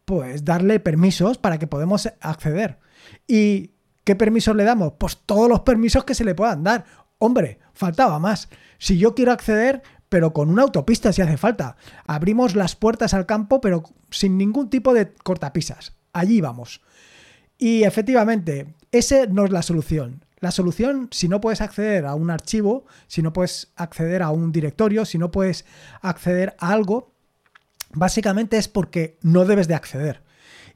pues 0.05 0.45
darle 0.45 0.81
permisos 0.81 1.39
para 1.39 1.59
que 1.59 1.67
podamos 1.67 2.13
acceder. 2.21 2.79
¿Y 3.27 3.71
qué 4.05 4.17
permisos 4.17 4.55
le 4.55 4.65
damos? 4.65 4.95
Pues 4.99 5.17
todos 5.25 5.49
los 5.49 5.61
permisos 5.61 6.05
que 6.05 6.15
se 6.15 6.25
le 6.25 6.35
puedan 6.35 6.63
dar. 6.63 6.85
Hombre, 7.23 7.59
faltaba 7.75 8.19
más. 8.19 8.49
Si 8.79 8.97
yo 8.97 9.15
quiero 9.15 9.31
acceder, 9.31 9.83
pero 10.09 10.33
con 10.33 10.49
una 10.51 10.63
autopista 10.63 11.13
si 11.13 11.23
hace 11.23 11.37
falta. 11.37 11.77
Abrimos 12.07 12.57
las 12.57 12.77
puertas 12.77 13.13
al 13.13 13.27
campo, 13.27 13.61
pero 13.61 13.85
sin 14.11 14.39
ningún 14.39 14.71
tipo 14.71 14.95
de 14.95 15.13
cortapisas. 15.13 15.95
Allí 16.15 16.41
vamos. 16.41 16.81
Y 17.59 17.85
efectivamente, 17.85 18.75
esa 18.91 19.27
no 19.27 19.45
es 19.45 19.53
la 19.53 19.61
solución. 19.61 20.25
La 20.39 20.51
solución, 20.51 21.09
si 21.11 21.29
no 21.29 21.43
puedes 21.43 21.61
acceder 21.61 22.07
a 22.07 22.15
un 22.15 22.31
archivo, 22.31 22.87
si 23.07 23.21
no 23.21 23.35
puedes 23.35 23.71
acceder 23.77 24.23
a 24.23 24.31
un 24.31 24.51
directorio, 24.51 25.05
si 25.05 25.19
no 25.19 25.31
puedes 25.31 25.67
acceder 26.01 26.57
a 26.59 26.73
algo, 26.73 27.13
básicamente 27.93 28.57
es 28.57 28.67
porque 28.67 29.19
no 29.21 29.45
debes 29.45 29.69
de 29.69 29.75
acceder. 29.75 30.23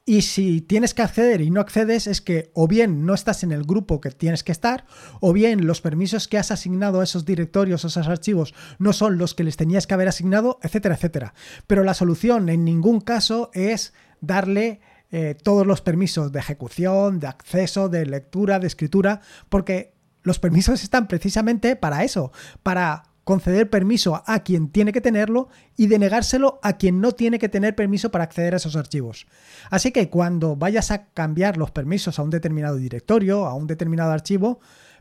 Y 0.07 0.21
si 0.23 0.61
tienes 0.61 0.93
que 0.93 1.01
acceder 1.01 1.41
y 1.41 1.51
no 1.51 1.61
accedes, 1.61 2.07
es 2.07 2.21
que 2.21 2.51
o 2.53 2.69
bien 2.69 3.07
no 3.07 3.15
estás 3.15 3.43
en 3.43 3.53
el 3.53 3.65
grupo 3.65 4.03
que 4.03 4.11
tienes 4.11 4.45
que 4.45 4.53
estar, 4.53 4.85
o 5.21 5.33
bien 5.33 5.67
los 5.67 5.81
permisos 5.81 6.29
que 6.29 6.37
has 6.37 6.51
asignado 6.51 7.01
a 7.01 7.05
esos 7.05 7.25
directorios 7.25 7.85
o 7.85 7.89
esos 7.89 8.07
archivos 8.07 8.55
no 8.79 8.93
son 8.93 9.17
los 9.17 9.35
que 9.35 9.45
les 9.45 9.57
tenías 9.57 9.87
que 9.87 9.95
haber 9.95 10.09
asignado, 10.09 10.59
etcétera, 10.63 10.97
etcétera. 10.97 11.35
Pero 11.67 11.85
la 11.85 11.95
solución 11.95 12.51
en 12.51 12.67
ningún 12.67 13.01
caso 13.01 13.51
es 13.55 13.95
darle 14.21 14.81
eh, 15.11 15.37
todos 15.43 15.67
los 15.67 15.81
permisos 15.81 16.33
de 16.33 16.41
ejecución, 16.41 17.19
de 17.19 17.29
acceso, 17.29 17.89
de 17.89 18.05
lectura, 18.05 18.59
de 18.59 18.67
escritura, 18.67 19.23
porque 19.49 19.95
los 20.23 20.39
permisos 20.39 20.83
están 20.83 21.09
precisamente 21.09 21.77
para 21.77 22.05
eso, 22.05 22.31
para 22.63 23.14
conceder 23.25 23.71
permiso 23.71 24.23
a 24.27 24.39
quien 24.41 24.69
tiene 24.69 24.93
que 24.93 25.01
tenerlo 25.01 25.49
y 25.77 25.87
denegárselo 25.87 26.61
a 26.63 26.75
quien 26.75 27.01
no 27.01 27.13
tiene 27.13 27.39
que 27.39 27.49
tener 27.49 27.75
permiso 27.75 28.11
para 28.11 28.25
acceder 28.25 28.55
a 28.55 28.59
esos 28.59 28.77
archivos. 28.77 29.27
Así 29.71 29.91
que 29.91 30.09
cuando 30.11 30.57
vayas 30.57 30.91
a 30.91 31.07
cambiar 31.07 31.57
los 31.57 31.71
permisos 31.71 32.19
a 32.19 32.23
un 32.23 32.31
determinado 32.31 32.77
directorio, 32.77 33.47
a 33.47 33.55
un 33.55 33.67
determinado 33.67 34.13
archivo, 34.13 34.61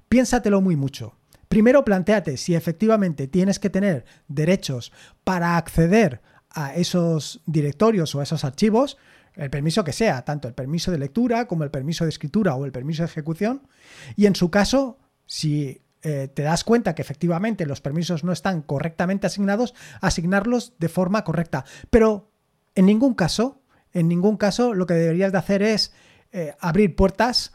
piénsatelo 0.10 0.62
muy 0.62 0.76
mucho. 0.76 1.16
Primero 1.50 1.86
planteate 1.86 2.38
si 2.38 2.56
efectivamente 2.56 3.28
tienes 3.28 3.60
que 3.60 3.70
tener 3.70 4.06
derechos 4.28 4.92
para 5.24 5.58
acceder 5.58 6.22
a 6.50 6.74
esos 6.74 7.42
directorios 7.46 8.16
o 8.16 8.20
a 8.20 8.24
esos 8.24 8.44
archivos, 8.44 8.98
el 9.36 9.50
permiso 9.50 9.84
que 9.84 9.94
sea, 9.94 10.24
tanto 10.24 10.48
el 10.48 10.54
permiso 10.54 10.92
de 10.92 10.98
lectura 10.98 11.46
como 11.46 11.64
el 11.64 11.72
permiso 11.72 12.06
de 12.06 12.10
escritura 12.10 12.56
o 12.56 12.66
el 12.66 12.72
permiso 12.72 13.04
de 13.04 13.08
ejecución, 13.08 13.68
y 14.16 14.26
en 14.28 14.36
su 14.36 14.50
caso, 14.50 14.98
si 15.26 15.83
eh, 16.04 16.28
te 16.28 16.44
das 16.44 16.66
cuenta 16.66 16.96
que 16.96 17.02
efectivamente 17.02 17.66
los 17.66 17.80
permisos 17.80 18.26
no 18.26 18.34
están 18.34 18.62
correctamente 18.62 19.26
asignados, 19.26 19.74
asignarlos 20.02 20.74
de 20.78 20.90
forma 20.90 21.24
correcta. 21.24 21.64
Pero 21.90 22.30
en 22.76 22.88
ningún 22.88 23.14
caso, 23.14 23.62
en 23.94 24.10
ningún 24.10 24.36
caso 24.36 24.74
lo 24.74 24.86
que 24.86 24.96
deberías 24.96 25.32
de 25.32 25.38
hacer 25.38 25.64
es 25.64 25.94
eh, 26.34 26.56
abrir 26.60 26.96
puertas 26.98 27.54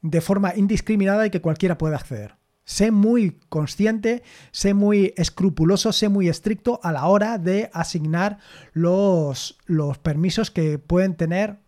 de 0.00 0.20
forma 0.20 0.54
indiscriminada 0.54 1.26
y 1.26 1.30
que 1.30 1.40
cualquiera 1.40 1.76
pueda 1.76 1.96
acceder. 1.96 2.36
Sé 2.64 2.92
muy 2.92 3.40
consciente, 3.48 4.22
sé 4.52 4.74
muy 4.74 5.12
escrupuloso, 5.16 5.90
sé 5.92 6.08
muy 6.08 6.28
estricto 6.28 6.78
a 6.84 6.92
la 6.92 7.06
hora 7.06 7.38
de 7.38 7.68
asignar 7.72 8.38
los, 8.74 9.58
los 9.66 9.98
permisos 9.98 10.50
que 10.52 10.78
pueden 10.78 11.16
tener 11.16 11.58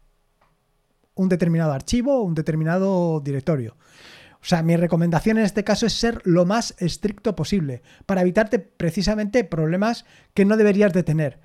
un 1.15 1.29
determinado 1.29 1.73
archivo 1.73 2.19
o 2.19 2.23
un 2.23 2.35
determinado 2.35 3.21
directorio. 3.21 3.77
O 4.43 4.47
sea, 4.47 4.63
mi 4.63 4.77
recomendación 4.77 5.39
en 5.39 5.45
este 5.45 5.65
caso 5.65 5.87
es 5.87 5.93
ser 5.93 6.23
lo 6.25 6.47
más 6.47 6.75
estricto 6.79 7.37
posible 7.37 7.83
para 8.07 8.23
evitarte 8.23 8.59
precisamente 8.59 9.45
problemas 9.45 10.07
que 10.33 10.45
no 10.45 10.57
deberías 10.57 10.93
de 10.93 11.03
tener. 11.03 11.41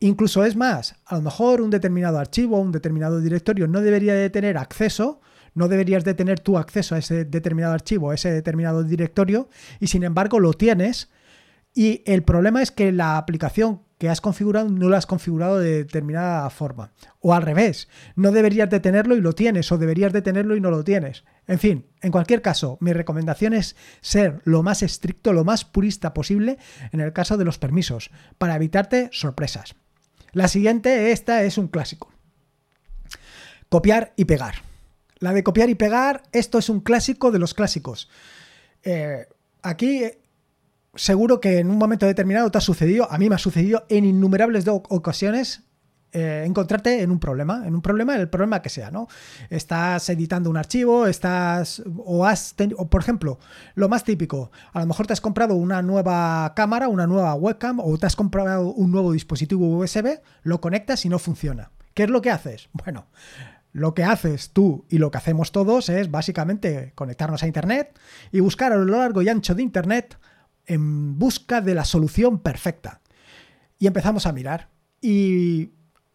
Incluso 0.00 0.44
es 0.44 0.54
más, 0.54 0.94
a 1.06 1.16
lo 1.16 1.22
mejor 1.22 1.60
un 1.60 1.70
determinado 1.70 2.18
archivo, 2.18 2.60
un 2.60 2.70
determinado 2.70 3.20
directorio 3.20 3.66
no 3.66 3.80
debería 3.80 4.14
de 4.14 4.30
tener 4.30 4.56
acceso, 4.56 5.20
no 5.54 5.66
deberías 5.68 6.04
de 6.04 6.14
tener 6.14 6.38
tu 6.38 6.56
acceso 6.56 6.94
a 6.94 6.98
ese 6.98 7.24
determinado 7.24 7.72
archivo, 7.72 8.10
a 8.10 8.14
ese 8.14 8.30
determinado 8.30 8.84
directorio, 8.84 9.48
y 9.80 9.88
sin 9.88 10.04
embargo 10.04 10.38
lo 10.38 10.52
tienes. 10.52 11.10
Y 11.78 12.02
el 12.06 12.24
problema 12.24 12.60
es 12.60 12.72
que 12.72 12.90
la 12.90 13.18
aplicación 13.18 13.82
que 13.98 14.08
has 14.08 14.20
configurado 14.20 14.68
no 14.68 14.88
lo 14.88 14.96
has 14.96 15.06
configurado 15.06 15.60
de 15.60 15.84
determinada 15.84 16.50
forma. 16.50 16.90
O 17.20 17.34
al 17.34 17.42
revés, 17.42 17.86
no 18.16 18.32
deberías 18.32 18.68
de 18.68 18.80
tenerlo 18.80 19.14
y 19.14 19.20
lo 19.20 19.32
tienes, 19.32 19.70
o 19.70 19.78
deberías 19.78 20.12
de 20.12 20.20
tenerlo 20.20 20.56
y 20.56 20.60
no 20.60 20.72
lo 20.72 20.82
tienes. 20.82 21.22
En 21.46 21.60
fin, 21.60 21.86
en 22.02 22.10
cualquier 22.10 22.42
caso, 22.42 22.78
mi 22.80 22.92
recomendación 22.92 23.54
es 23.54 23.76
ser 24.00 24.40
lo 24.42 24.64
más 24.64 24.82
estricto, 24.82 25.32
lo 25.32 25.44
más 25.44 25.64
purista 25.64 26.14
posible 26.14 26.58
en 26.90 26.98
el 26.98 27.12
caso 27.12 27.36
de 27.36 27.44
los 27.44 27.60
permisos, 27.60 28.10
para 28.38 28.56
evitarte 28.56 29.08
sorpresas. 29.12 29.76
La 30.32 30.48
siguiente, 30.48 31.12
esta 31.12 31.44
es 31.44 31.58
un 31.58 31.68
clásico. 31.68 32.12
Copiar 33.68 34.14
y 34.16 34.24
pegar. 34.24 34.56
La 35.20 35.32
de 35.32 35.44
copiar 35.44 35.70
y 35.70 35.76
pegar, 35.76 36.24
esto 36.32 36.58
es 36.58 36.70
un 36.70 36.80
clásico 36.80 37.30
de 37.30 37.38
los 37.38 37.54
clásicos. 37.54 38.10
Eh, 38.82 39.28
aquí 39.62 40.02
seguro 40.94 41.40
que 41.40 41.58
en 41.58 41.70
un 41.70 41.78
momento 41.78 42.06
determinado 42.06 42.50
te 42.50 42.58
ha 42.58 42.62
sucedido, 42.62 43.10
a 43.10 43.18
mí 43.18 43.28
me 43.28 43.34
ha 43.34 43.38
sucedido 43.38 43.84
en 43.88 44.04
innumerables 44.04 44.66
ocasiones 44.68 45.62
eh, 46.12 46.44
encontrarte 46.46 47.02
en 47.02 47.10
un 47.10 47.20
problema, 47.20 47.66
en 47.66 47.74
un 47.74 47.82
problema, 47.82 48.16
el 48.16 48.30
problema 48.30 48.62
que 48.62 48.70
sea, 48.70 48.90
¿no? 48.90 49.08
Estás 49.50 50.08
editando 50.08 50.48
un 50.48 50.56
archivo, 50.56 51.06
estás, 51.06 51.82
o 51.98 52.24
has, 52.24 52.54
o 52.78 52.88
por 52.88 53.02
ejemplo, 53.02 53.38
lo 53.74 53.90
más 53.90 54.04
típico, 54.04 54.50
a 54.72 54.80
lo 54.80 54.86
mejor 54.86 55.06
te 55.06 55.12
has 55.12 55.20
comprado 55.20 55.54
una 55.54 55.82
nueva 55.82 56.54
cámara, 56.56 56.88
una 56.88 57.06
nueva 57.06 57.34
webcam, 57.34 57.80
o 57.80 57.98
te 57.98 58.06
has 58.06 58.16
comprado 58.16 58.72
un 58.72 58.90
nuevo 58.90 59.12
dispositivo 59.12 59.68
USB, 59.78 60.20
lo 60.44 60.62
conectas 60.62 61.04
y 61.04 61.10
no 61.10 61.18
funciona. 61.18 61.72
¿Qué 61.92 62.04
es 62.04 62.10
lo 62.10 62.22
que 62.22 62.30
haces? 62.30 62.70
Bueno, 62.84 63.08
lo 63.72 63.92
que 63.92 64.02
haces 64.02 64.52
tú 64.54 64.86
y 64.88 64.96
lo 64.96 65.10
que 65.10 65.18
hacemos 65.18 65.52
todos 65.52 65.90
es 65.90 66.10
básicamente 66.10 66.92
conectarnos 66.94 67.42
a 67.42 67.46
Internet 67.46 67.98
y 68.32 68.40
buscar 68.40 68.72
a 68.72 68.76
lo 68.76 68.86
largo 68.86 69.20
y 69.20 69.28
ancho 69.28 69.54
de 69.54 69.62
Internet 69.62 70.16
en 70.68 71.18
busca 71.18 71.60
de 71.60 71.74
la 71.74 71.84
solución 71.84 72.38
perfecta. 72.38 73.00
Y 73.78 73.86
empezamos 73.86 74.26
a 74.26 74.32
mirar. 74.32 74.68
Y, 75.00 75.70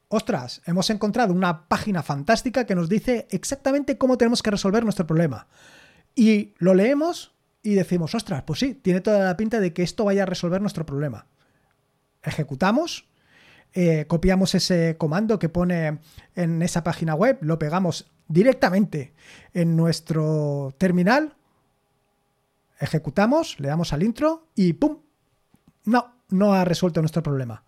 ostras, 0.08 0.62
hemos 0.66 0.90
encontrado 0.90 1.34
una 1.34 1.68
página 1.68 2.04
fantástica 2.04 2.66
que 2.66 2.76
nos 2.76 2.88
dice 2.88 3.28
exactamente 3.32 3.98
cómo 3.98 4.18
tenemos 4.18 4.42
que 4.42 4.52
resolver 4.52 4.84
nuestro 4.84 5.08
problema. 5.08 5.48
Y 6.16 6.54
lo 6.60 6.76
leemos 6.76 7.34
y 7.64 7.74
decimos, 7.74 8.14
ostras, 8.14 8.44
pues 8.44 8.60
sí, 8.60 8.76
tiene 8.76 9.02
toda 9.02 9.26
la 9.26 9.38
pinta 9.38 9.60
de 9.60 9.74
que 9.74 9.84
esto 9.84 10.06
vaya 10.06 10.24
a 10.24 10.28
resolver 10.28 10.62
nuestro 10.62 10.86
problema. 10.86 11.26
Ejecutamos, 12.22 13.08
eh, 13.74 14.06
copiamos 14.08 14.54
ese 14.54 14.98
comando 14.98 15.40
que 15.40 15.50
pone 15.50 16.00
en 16.36 16.62
esa 16.62 16.84
página 16.84 17.16
web, 17.16 17.40
lo 17.42 17.58
pegamos 17.58 18.12
directamente 18.28 19.14
en 19.54 19.76
nuestro 19.76 20.76
terminal 20.78 21.36
Ejecutamos, 22.84 23.60
le 23.60 23.70
damos 23.70 23.94
al 23.94 24.04
intro 24.04 24.50
y 24.56 24.74
¡pum! 24.74 25.00
No, 25.86 26.18
no 26.30 26.54
ha 26.54 26.66
resuelto 26.66 27.02
nuestro 27.02 27.24
problema. 27.24 27.64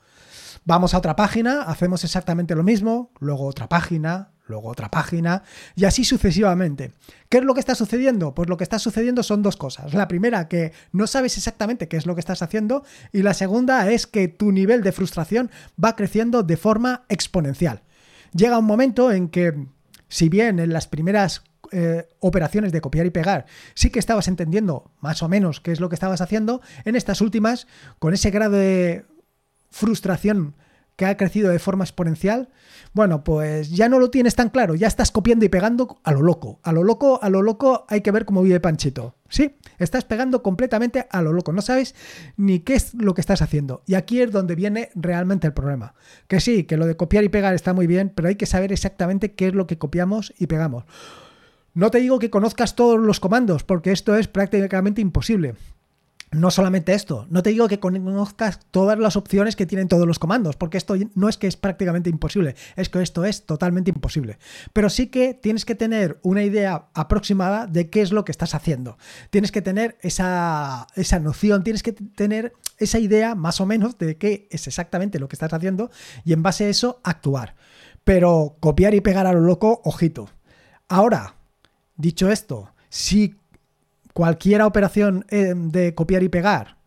Vamos 0.66 0.94
a 0.94 0.98
otra 0.98 1.16
página, 1.16 1.62
hacemos 1.62 2.04
exactamente 2.04 2.56
lo 2.56 2.64
mismo, 2.64 3.12
luego 3.20 3.46
otra 3.46 3.70
página, 3.70 4.34
luego 4.48 4.68
otra 4.68 4.92
página 4.92 5.44
y 5.76 5.86
así 5.86 6.04
sucesivamente. 6.04 6.94
¿Qué 7.30 7.38
es 7.38 7.44
lo 7.44 7.54
que 7.54 7.60
está 7.62 7.76
sucediendo? 7.76 8.36
Pues 8.36 8.50
lo 8.50 8.58
que 8.58 8.64
está 8.66 8.78
sucediendo 8.78 9.24
son 9.24 9.42
dos 9.42 9.56
cosas. 9.56 9.94
La 9.94 10.08
primera, 10.08 10.50
que 10.50 10.74
no 10.92 11.08
sabes 11.08 11.38
exactamente 11.38 11.88
qué 11.88 11.98
es 11.98 12.06
lo 12.06 12.16
que 12.16 12.20
estás 12.20 12.42
haciendo 12.42 12.84
y 13.14 13.22
la 13.22 13.34
segunda 13.34 13.90
es 13.90 14.08
que 14.08 14.28
tu 14.28 14.52
nivel 14.52 14.84
de 14.84 14.92
frustración 14.92 15.50
va 15.82 15.96
creciendo 15.96 16.44
de 16.44 16.58
forma 16.58 17.06
exponencial. 17.10 17.84
Llega 18.34 18.60
un 18.60 18.66
momento 18.66 19.12
en 19.12 19.30
que, 19.30 19.68
si 20.10 20.28
bien 20.28 20.60
en 20.60 20.74
las 20.74 20.88
primeras 20.88 21.44
eh, 21.72 22.08
operaciones 22.20 22.72
de 22.72 22.82
copiar 22.82 23.06
y 23.06 23.12
pegar, 23.12 23.46
sí 23.74 23.90
que 23.90 24.00
estabas 24.00 24.28
entendiendo 24.28 24.92
más 25.00 25.24
o 25.24 25.30
menos 25.30 25.62
qué 25.62 25.72
es 25.72 25.80
lo 25.80 25.90
que 25.90 25.96
estabas 25.96 26.22
haciendo, 26.22 26.62
en 26.84 26.96
estas 26.96 27.22
últimas, 27.22 27.68
con 28.00 28.14
ese 28.14 28.32
grado 28.32 28.58
de 28.58 29.06
frustración 29.70 30.56
que 30.96 31.06
ha 31.06 31.18
crecido 31.18 31.50
de 31.50 31.60
forma 31.60 31.84
exponencial, 31.84 32.50
bueno, 32.94 33.26
pues 33.26 33.72
ya 33.72 33.90
no 33.90 34.00
lo 34.00 34.10
tienes 34.10 34.36
tan 34.36 34.50
claro, 34.50 34.76
ya 34.76 34.88
estás 34.88 35.12
copiando 35.12 35.44
y 35.44 35.50
pegando 35.50 36.00
a 36.04 36.14
lo 36.14 36.22
loco. 36.22 36.60
A 36.64 36.72
lo 36.72 36.84
loco, 36.84 37.20
a 37.22 37.30
lo 37.30 37.42
loco 37.42 37.86
hay 37.90 38.00
que 38.00 38.12
ver 38.12 38.24
cómo 38.24 38.42
vive 38.42 38.62
Panchito. 38.62 39.16
Sí, 39.28 39.58
estás 39.78 40.06
pegando 40.06 40.42
completamente 40.42 41.06
a 41.10 41.22
lo 41.22 41.34
loco, 41.34 41.52
no 41.52 41.62
sabes 41.62 41.96
ni 42.38 42.60
qué 42.62 42.76
es 42.76 42.94
lo 42.94 43.14
que 43.14 43.20
estás 43.20 43.42
haciendo. 43.42 43.84
Y 43.86 43.96
aquí 43.96 44.22
es 44.22 44.32
donde 44.32 44.56
viene 44.56 44.90
realmente 44.96 45.48
el 45.48 45.54
problema. 45.54 45.94
Que 46.28 46.40
sí, 46.40 46.64
que 46.64 46.78
lo 46.78 46.86
de 46.86 46.96
copiar 46.96 47.26
y 47.26 47.30
pegar 47.30 47.54
está 47.54 47.74
muy 47.74 47.88
bien, 47.88 48.14
pero 48.16 48.30
hay 48.30 48.36
que 48.36 48.46
saber 48.46 48.72
exactamente 48.72 49.34
qué 49.34 49.48
es 49.48 49.54
lo 49.54 49.68
que 49.68 49.78
copiamos 49.78 50.34
y 50.38 50.48
pegamos. 50.48 50.86
No 51.76 51.92
te 51.92 52.00
digo 52.00 52.20
que 52.20 52.30
conozcas 52.30 52.76
todos 52.76 52.98
los 52.98 53.20
comandos, 53.20 53.66
porque 53.66 53.92
esto 53.92 54.16
es 54.16 54.30
prácticamente 54.30 55.02
imposible. 55.02 55.56
no 56.32 56.50
solamente 56.52 56.94
esto, 56.94 57.28
no 57.30 57.44
te 57.44 57.50
digo 57.52 57.68
que 57.68 57.80
conozcas 57.80 58.60
todas 58.72 58.98
las 58.98 59.16
opciones 59.16 59.56
que 59.56 59.66
tienen 59.66 59.88
todos 59.88 60.08
los 60.08 60.20
comandos, 60.20 60.56
porque 60.56 60.78
esto 60.78 60.96
no 61.14 61.30
es 61.30 61.38
que 61.38 61.48
es 61.48 61.56
prácticamente 61.56 62.10
imposible, 62.10 62.56
es 62.76 62.90
que 62.90 63.02
esto 63.02 63.26
es 63.26 63.46
totalmente 63.46 63.92
imposible. 63.92 64.38
Pero 64.74 64.90
sí 64.90 65.08
que 65.08 65.34
tienes 65.34 65.66
que 65.66 65.76
tener 65.76 66.20
una 66.24 66.44
idea 66.44 66.88
aproximada 66.94 67.68
de 67.68 67.90
qué 67.90 68.02
es 68.02 68.12
lo 68.12 68.24
que 68.26 68.32
estás 68.32 68.56
haciendo. 68.56 68.98
Tienes 69.30 69.52
que 69.52 69.62
tener 69.62 69.98
esa, 70.02 70.88
esa 70.96 71.20
noción, 71.20 71.64
tienes 71.64 71.84
que 71.84 71.92
tener 71.92 72.54
esa 72.78 73.00
idea 73.00 73.36
más 73.36 73.60
o 73.60 73.66
menos 73.66 73.98
de 73.98 74.18
qué 74.18 74.48
es 74.50 74.68
exactamente 74.68 75.20
lo 75.20 75.28
que 75.28 75.36
estás 75.36 75.54
haciendo 75.54 75.90
y 76.24 76.34
en 76.34 76.42
base 76.42 76.66
a 76.66 76.70
eso 76.70 77.02
actuar. 77.04 77.56
Pero 78.06 78.58
copiar 78.62 78.94
y 78.94 79.02
pegar 79.02 79.28
a 79.28 79.34
lo 79.34 79.42
loco, 79.42 79.82
ojito. 79.84 80.30
Ahora, 80.88 81.36
dicho 81.96 82.30
esto, 82.30 82.72
si 82.90 83.36
cualquier 84.14 84.62
operación 84.62 85.26
eh, 85.30 85.54
de 85.56 85.94
copiar 85.96 86.24
y 86.24 86.30
pegar, 86.30 86.78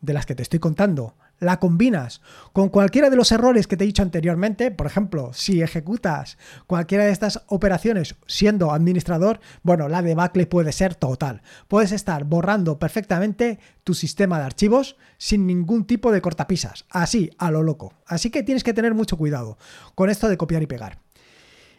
de 0.00 0.12
las 0.12 0.26
que 0.26 0.34
te 0.34 0.42
estoy 0.42 0.58
contando, 0.58 1.14
la 1.42 1.58
combinas 1.58 2.22
con 2.52 2.68
cualquiera 2.68 3.10
de 3.10 3.16
los 3.16 3.32
errores 3.32 3.66
que 3.66 3.76
te 3.76 3.84
he 3.84 3.86
dicho 3.86 4.02
anteriormente, 4.02 4.70
por 4.70 4.86
ejemplo, 4.86 5.32
si 5.32 5.60
ejecutas 5.60 6.38
cualquiera 6.66 7.04
de 7.04 7.10
estas 7.10 7.42
operaciones 7.48 8.14
siendo 8.26 8.72
administrador, 8.72 9.40
bueno, 9.62 9.88
la 9.88 10.02
debacle 10.02 10.46
puede 10.46 10.72
ser 10.72 10.94
total. 10.94 11.42
Puedes 11.68 11.92
estar 11.92 12.24
borrando 12.24 12.78
perfectamente 12.78 13.58
tu 13.82 13.94
sistema 13.94 14.38
de 14.38 14.44
archivos 14.44 14.96
sin 15.18 15.46
ningún 15.46 15.84
tipo 15.84 16.12
de 16.12 16.20
cortapisas, 16.20 16.84
así, 16.90 17.30
a 17.38 17.50
lo 17.50 17.62
loco. 17.62 17.92
Así 18.06 18.30
que 18.30 18.44
tienes 18.44 18.62
que 18.62 18.74
tener 18.74 18.94
mucho 18.94 19.18
cuidado 19.18 19.58
con 19.94 20.10
esto 20.10 20.28
de 20.28 20.36
copiar 20.36 20.62
y 20.62 20.66
pegar. 20.66 20.98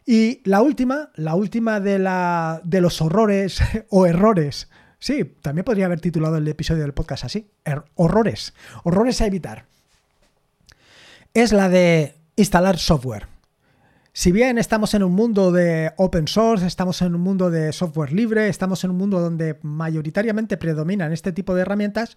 Y 0.05 0.41
la 0.43 0.62
última, 0.62 1.12
la 1.15 1.36
última 1.36 1.79
de, 1.79 2.00
los 2.81 3.01
horrores 3.01 3.60
o 3.89 4.05
errores 4.05 4.69
Sí, 5.00 5.36
también 5.41 5.65
podría 5.65 5.88
haber 5.88 6.00
titulado 6.00 6.38
el 6.38 6.48
episodio 6.48 6.83
del 6.83 6.93
podcast 6.93 7.25
así. 7.25 7.51
Er, 7.65 7.83
horrores. 7.95 8.53
Horrores 8.86 9.19
a 9.19 9.25
evitar. 9.25 9.65
Es 11.33 11.51
la 11.51 11.67
de 11.67 12.15
instalar 12.38 12.77
software. 12.77 13.27
Si 14.13 14.31
bien 14.31 14.57
estamos 14.57 14.93
en 14.93 15.03
un 15.03 15.12
mundo 15.12 15.51
de 15.51 15.91
open 15.98 16.29
source, 16.29 16.65
estamos 16.65 17.01
en 17.01 17.15
un 17.15 17.22
mundo 17.22 17.50
de 17.50 17.74
software 17.74 18.13
libre, 18.13 18.48
estamos 18.48 18.81
en 18.86 18.91
un 18.91 18.98
mundo 18.98 19.19
donde 19.19 19.60
mayoritariamente 19.62 20.55
predominan 20.55 21.12
este 21.12 21.33
tipo 21.33 21.53
de 21.53 21.63
herramientas, 21.63 22.15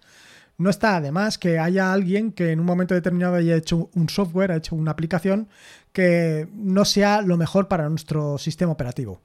no 0.57 0.69
está 0.69 0.95
además 0.95 1.37
que 1.37 1.59
haya 1.59 1.91
alguien 1.91 2.31
que 2.31 2.51
en 2.51 2.59
un 2.59 2.65
momento 2.65 2.95
determinado 2.95 3.35
haya 3.35 3.55
hecho 3.55 3.89
un 3.93 4.09
software, 4.09 4.51
ha 4.51 4.57
hecho 4.57 4.75
una 4.75 4.91
aplicación 4.91 5.49
que 5.97 6.47
no 6.53 6.85
sea 6.85 7.23
lo 7.23 7.37
mejor 7.37 7.67
para 7.67 7.89
nuestro 7.89 8.37
sistema 8.37 8.71
operativo. 8.71 9.23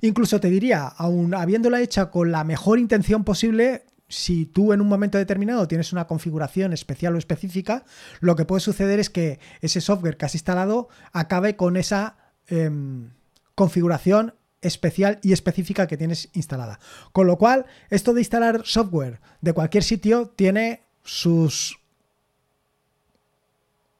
Incluso 0.00 0.40
te 0.40 0.48
diría, 0.48 0.86
aun 0.86 1.34
habiéndola 1.34 1.82
hecha 1.82 2.10
con 2.10 2.32
la 2.32 2.44
mejor 2.44 2.78
intención 2.78 3.24
posible, 3.24 3.84
si 4.08 4.46
tú 4.46 4.72
en 4.72 4.80
un 4.80 4.88
momento 4.88 5.18
determinado 5.18 5.68
tienes 5.68 5.92
una 5.92 6.06
configuración 6.06 6.72
especial 6.72 7.14
o 7.14 7.18
específica, 7.18 7.84
lo 8.20 8.36
que 8.36 8.46
puede 8.46 8.60
suceder 8.60 9.00
es 9.00 9.10
que 9.10 9.38
ese 9.60 9.82
software 9.82 10.16
que 10.16 10.24
has 10.24 10.34
instalado 10.34 10.88
acabe 11.12 11.56
con 11.56 11.76
esa 11.76 12.16
em, 12.46 13.10
configuración 13.54 14.32
especial 14.62 15.18
y 15.20 15.34
específica 15.34 15.86
que 15.86 15.98
tienes 15.98 16.30
instalada. 16.32 16.80
Con 17.12 17.26
lo 17.26 17.36
cual, 17.36 17.66
esto 17.90 18.14
de 18.14 18.22
instalar 18.22 18.62
software 18.64 19.20
de 19.42 19.52
cualquier 19.52 19.84
sitio 19.84 20.32
tiene 20.34 20.84
sus 21.02 21.83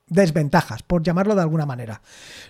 desventajas, 0.06 0.82
por 0.82 1.02
llamarlo 1.02 1.34
de 1.34 1.42
alguna 1.42 1.66
manera. 1.66 2.02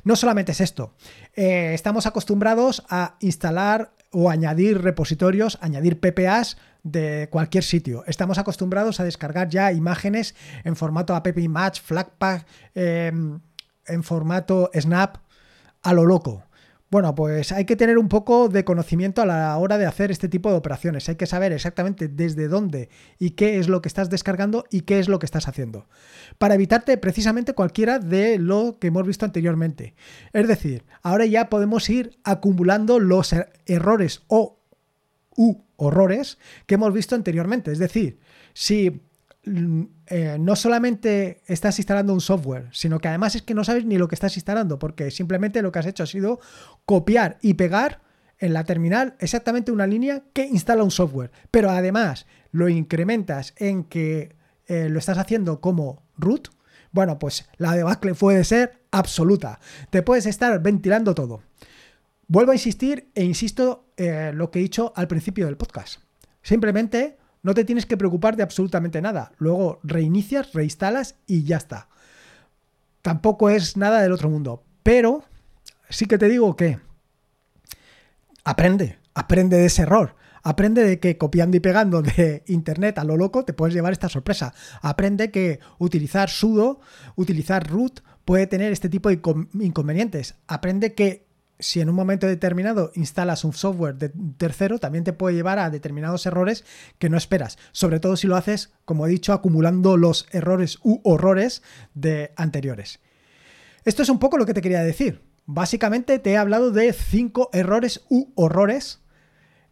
No 0.02 0.16
solamente 0.16 0.52
es 0.52 0.60
esto, 0.60 0.94
eh, 1.34 1.72
estamos 1.74 2.06
acostumbrados 2.06 2.84
a 2.88 3.16
instalar 3.20 3.92
o 4.10 4.30
añadir 4.30 4.82
repositorios, 4.82 5.58
añadir 5.60 6.00
PPAs 6.00 6.56
de 6.82 7.28
cualquier 7.30 7.64
sitio. 7.64 8.04
Estamos 8.06 8.38
acostumbrados 8.38 9.00
a 9.00 9.04
descargar 9.04 9.48
ya 9.48 9.72
imágenes 9.72 10.34
en 10.64 10.76
formato 10.76 11.14
app 11.14 11.26
image, 11.38 11.80
flatpak, 11.82 12.46
em, 12.74 13.40
en 13.86 14.02
formato 14.02 14.70
snap, 14.74 15.16
a 15.82 15.92
lo 15.92 16.04
loco. 16.04 16.44
Bueno, 16.94 17.12
pues 17.16 17.50
hay 17.50 17.64
que 17.64 17.74
tener 17.74 17.98
un 17.98 18.08
poco 18.08 18.48
de 18.48 18.64
conocimiento 18.64 19.20
a 19.20 19.26
la 19.26 19.56
hora 19.56 19.78
de 19.78 19.84
hacer 19.84 20.12
este 20.12 20.28
tipo 20.28 20.48
de 20.52 20.56
operaciones. 20.56 21.08
Hay 21.08 21.16
que 21.16 21.26
saber 21.26 21.50
exactamente 21.50 22.06
desde 22.06 22.46
dónde 22.46 22.88
y 23.18 23.30
qué 23.30 23.58
es 23.58 23.68
lo 23.68 23.82
que 23.82 23.88
estás 23.88 24.10
descargando 24.10 24.64
y 24.70 24.82
qué 24.82 25.00
es 25.00 25.08
lo 25.08 25.18
que 25.18 25.26
estás 25.26 25.48
haciendo. 25.48 25.88
Para 26.38 26.54
evitarte 26.54 26.96
precisamente 26.96 27.52
cualquiera 27.52 27.98
de 27.98 28.38
lo 28.38 28.78
que 28.78 28.86
hemos 28.86 29.04
visto 29.08 29.24
anteriormente. 29.24 29.96
Es 30.32 30.46
decir, 30.46 30.84
ahora 31.02 31.26
ya 31.26 31.48
podemos 31.48 31.90
ir 31.90 32.16
acumulando 32.22 33.00
los 33.00 33.32
er-, 33.32 33.52
errores 33.66 34.22
o 34.28 34.60
u 35.36 35.64
horrores 35.74 36.38
que 36.66 36.76
hemos 36.76 36.94
visto 36.94 37.16
anteriormente. 37.16 37.72
Es 37.72 37.80
decir, 37.80 38.20
si 38.52 39.02
eh, 39.46 40.36
no 40.40 40.56
solamente 40.56 41.42
estás 41.46 41.78
instalando 41.78 42.12
un 42.12 42.20
software, 42.20 42.68
sino 42.72 42.98
que 42.98 43.08
además 43.08 43.34
es 43.34 43.42
que 43.42 43.54
no 43.54 43.64
sabes 43.64 43.84
ni 43.84 43.98
lo 43.98 44.08
que 44.08 44.14
estás 44.14 44.36
instalando, 44.36 44.78
porque 44.78 45.10
simplemente 45.10 45.62
lo 45.62 45.72
que 45.72 45.78
has 45.78 45.86
hecho 45.86 46.02
ha 46.02 46.06
sido 46.06 46.40
copiar 46.86 47.38
y 47.42 47.54
pegar 47.54 48.00
en 48.38 48.52
la 48.52 48.64
terminal 48.64 49.16
exactamente 49.20 49.72
una 49.72 49.86
línea 49.86 50.22
que 50.32 50.46
instala 50.46 50.82
un 50.82 50.90
software. 50.90 51.30
Pero 51.50 51.70
además 51.70 52.26
lo 52.52 52.68
incrementas 52.68 53.54
en 53.56 53.84
que 53.84 54.36
eh, 54.66 54.88
lo 54.88 54.98
estás 54.98 55.18
haciendo 55.18 55.60
como 55.60 56.02
root. 56.16 56.48
Bueno, 56.90 57.18
pues 57.18 57.48
la 57.56 57.74
debacle 57.74 58.14
puede 58.14 58.44
ser 58.44 58.82
absoluta. 58.90 59.60
Te 59.90 60.02
puedes 60.02 60.26
estar 60.26 60.62
ventilando 60.62 61.14
todo. 61.14 61.42
Vuelvo 62.28 62.52
a 62.52 62.54
insistir 62.54 63.10
e 63.14 63.24
insisto 63.24 63.92
eh, 63.96 64.32
lo 64.34 64.50
que 64.50 64.58
he 64.58 64.62
dicho 64.62 64.92
al 64.96 65.08
principio 65.08 65.46
del 65.46 65.56
podcast. 65.56 66.00
Simplemente 66.42 67.18
no 67.44 67.54
te 67.54 67.64
tienes 67.64 67.86
que 67.86 67.98
preocupar 67.98 68.36
de 68.36 68.42
absolutamente 68.42 69.00
nada. 69.00 69.32
Luego 69.38 69.78
reinicias, 69.84 70.52
reinstalas 70.54 71.16
y 71.26 71.44
ya 71.44 71.58
está. 71.58 71.88
Tampoco 73.02 73.50
es 73.50 73.76
nada 73.76 74.00
del 74.00 74.12
otro 74.12 74.30
mundo. 74.30 74.64
Pero 74.82 75.24
sí 75.90 76.06
que 76.06 76.18
te 76.18 76.28
digo 76.28 76.56
que 76.56 76.80
aprende, 78.44 78.98
aprende 79.14 79.58
de 79.58 79.66
ese 79.66 79.82
error. 79.82 80.16
Aprende 80.42 80.84
de 80.84 80.98
que 80.98 81.18
copiando 81.18 81.56
y 81.56 81.60
pegando 81.60 82.00
de 82.02 82.44
internet 82.46 82.98
a 82.98 83.04
lo 83.04 83.16
loco 83.16 83.44
te 83.44 83.52
puedes 83.52 83.74
llevar 83.74 83.92
esta 83.92 84.08
sorpresa. 84.08 84.54
Aprende 84.80 85.30
que 85.30 85.60
utilizar 85.78 86.30
sudo, 86.30 86.80
utilizar 87.14 87.70
root 87.70 88.00
puede 88.24 88.46
tener 88.46 88.72
este 88.72 88.88
tipo 88.88 89.10
de 89.10 89.20
inconvenientes. 89.60 90.34
Aprende 90.46 90.94
que 90.94 91.26
si 91.58 91.80
en 91.80 91.88
un 91.88 91.94
momento 91.94 92.26
determinado 92.26 92.90
instalas 92.94 93.44
un 93.44 93.52
software 93.52 93.96
de 93.96 94.10
tercero, 94.36 94.78
también 94.78 95.04
te 95.04 95.12
puede 95.12 95.36
llevar 95.36 95.58
a 95.58 95.70
determinados 95.70 96.26
errores 96.26 96.64
que 96.98 97.08
no 97.08 97.16
esperas. 97.16 97.58
Sobre 97.72 98.00
todo 98.00 98.16
si 98.16 98.26
lo 98.26 98.36
haces, 98.36 98.72
como 98.84 99.06
he 99.06 99.10
dicho, 99.10 99.32
acumulando 99.32 99.96
los 99.96 100.26
errores 100.32 100.78
u 100.82 101.00
horrores 101.04 101.62
de 101.94 102.32
anteriores. 102.36 103.00
Esto 103.84 104.02
es 104.02 104.08
un 104.08 104.18
poco 104.18 104.38
lo 104.38 104.46
que 104.46 104.54
te 104.54 104.62
quería 104.62 104.82
decir. 104.82 105.22
Básicamente 105.46 106.18
te 106.18 106.32
he 106.32 106.36
hablado 106.36 106.70
de 106.70 106.92
cinco 106.92 107.50
errores 107.52 108.04
u 108.08 108.32
horrores. 108.34 109.00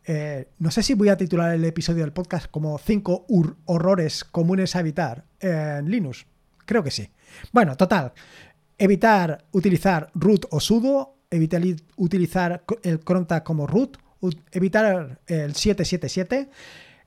Eh, 0.04 0.48
no 0.58 0.70
sé 0.70 0.82
si 0.82 0.94
voy 0.94 1.08
a 1.08 1.16
titular 1.16 1.54
el 1.54 1.64
episodio 1.64 2.02
del 2.02 2.12
podcast 2.12 2.50
como 2.50 2.76
cinco 2.78 3.26
horrores 3.64 4.24
comunes 4.24 4.76
a 4.76 4.80
evitar 4.80 5.24
en 5.40 5.90
Linux. 5.90 6.26
Creo 6.66 6.82
que 6.82 6.90
sí. 6.90 7.08
Bueno, 7.52 7.76
total. 7.76 8.12
Evitar 8.78 9.46
utilizar 9.52 10.10
root 10.14 10.46
o 10.50 10.60
sudo, 10.60 11.16
evitar 11.32 11.62
utilizar 11.96 12.64
el 12.82 13.00
cronta 13.00 13.42
como 13.42 13.66
root, 13.66 13.96
evitar 14.52 15.20
el 15.26 15.54
777. 15.54 16.48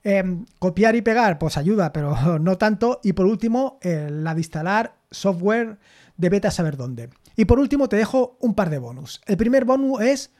Em, 0.08 0.44
copiar 0.60 0.94
y 0.94 1.02
pegar, 1.02 1.36
pues 1.38 1.56
ayuda, 1.56 1.92
pero 1.92 2.38
no 2.38 2.58
tanto. 2.58 3.00
Y 3.02 3.14
por 3.14 3.26
último, 3.26 3.78
la 3.82 4.34
de 4.34 4.40
instalar 4.40 4.94
software 5.10 5.78
de 6.16 6.28
beta 6.28 6.50
saber 6.50 6.76
dónde. 6.76 7.10
Y 7.36 7.44
por 7.46 7.58
último, 7.58 7.88
te 7.88 7.96
dejo 7.96 8.36
un 8.40 8.54
par 8.54 8.70
de 8.70 8.78
bonus. 8.78 9.20
El 9.26 9.36
primer 9.36 9.64
bonus 9.64 10.00
es 10.00 10.30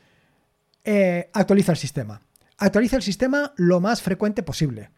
eh, 0.85 1.31
actualiza 1.33 1.73
el 1.73 1.79
sistema. 1.79 2.23
Actualiza 2.59 2.97
el 2.97 3.03
sistema 3.03 3.53
lo 3.57 3.81
más 3.81 4.01
frecuente 4.01 4.45
posible. 4.45 4.91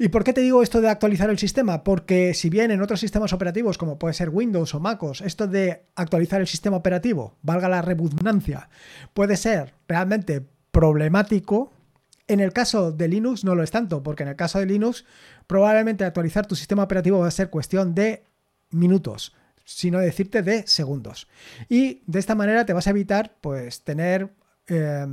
¿Y 0.00 0.08
por 0.08 0.22
qué 0.22 0.32
te 0.32 0.40
digo 0.40 0.62
esto 0.62 0.80
de 0.80 0.88
actualizar 0.88 1.28
el 1.28 1.38
sistema? 1.38 1.82
Porque 1.82 2.32
si 2.32 2.50
bien 2.50 2.70
en 2.70 2.80
otros 2.82 3.00
sistemas 3.00 3.32
operativos, 3.32 3.78
como 3.78 3.98
puede 3.98 4.14
ser 4.14 4.28
Windows 4.28 4.72
o 4.74 4.80
MacOS, 4.80 5.22
esto 5.22 5.48
de 5.48 5.82
actualizar 5.96 6.40
el 6.40 6.46
sistema 6.46 6.76
operativo, 6.76 7.34
valga 7.42 7.68
la 7.68 7.82
redundancia, 7.82 8.68
puede 9.12 9.36
ser 9.36 9.74
realmente 9.88 10.46
problemático, 10.70 11.72
en 12.28 12.38
el 12.38 12.52
caso 12.52 12.92
de 12.92 13.08
Linux 13.08 13.42
no 13.42 13.56
lo 13.56 13.64
es 13.64 13.72
tanto, 13.72 14.04
porque 14.04 14.22
en 14.22 14.28
el 14.28 14.36
caso 14.36 14.60
de 14.60 14.66
Linux 14.66 15.04
probablemente 15.48 16.04
actualizar 16.04 16.46
tu 16.46 16.54
sistema 16.54 16.84
operativo 16.84 17.18
va 17.18 17.26
a 17.26 17.32
ser 17.32 17.50
cuestión 17.50 17.94
de 17.94 18.22
minutos, 18.70 19.34
sino 19.64 19.98
decirte 19.98 20.42
de 20.42 20.64
segundos. 20.66 21.26
Y 21.68 22.02
de 22.06 22.20
esta 22.20 22.36
manera 22.36 22.66
te 22.66 22.72
vas 22.72 22.86
a 22.86 22.90
evitar 22.90 23.34
pues 23.40 23.82
tener 23.82 24.30
eh, 24.68 25.06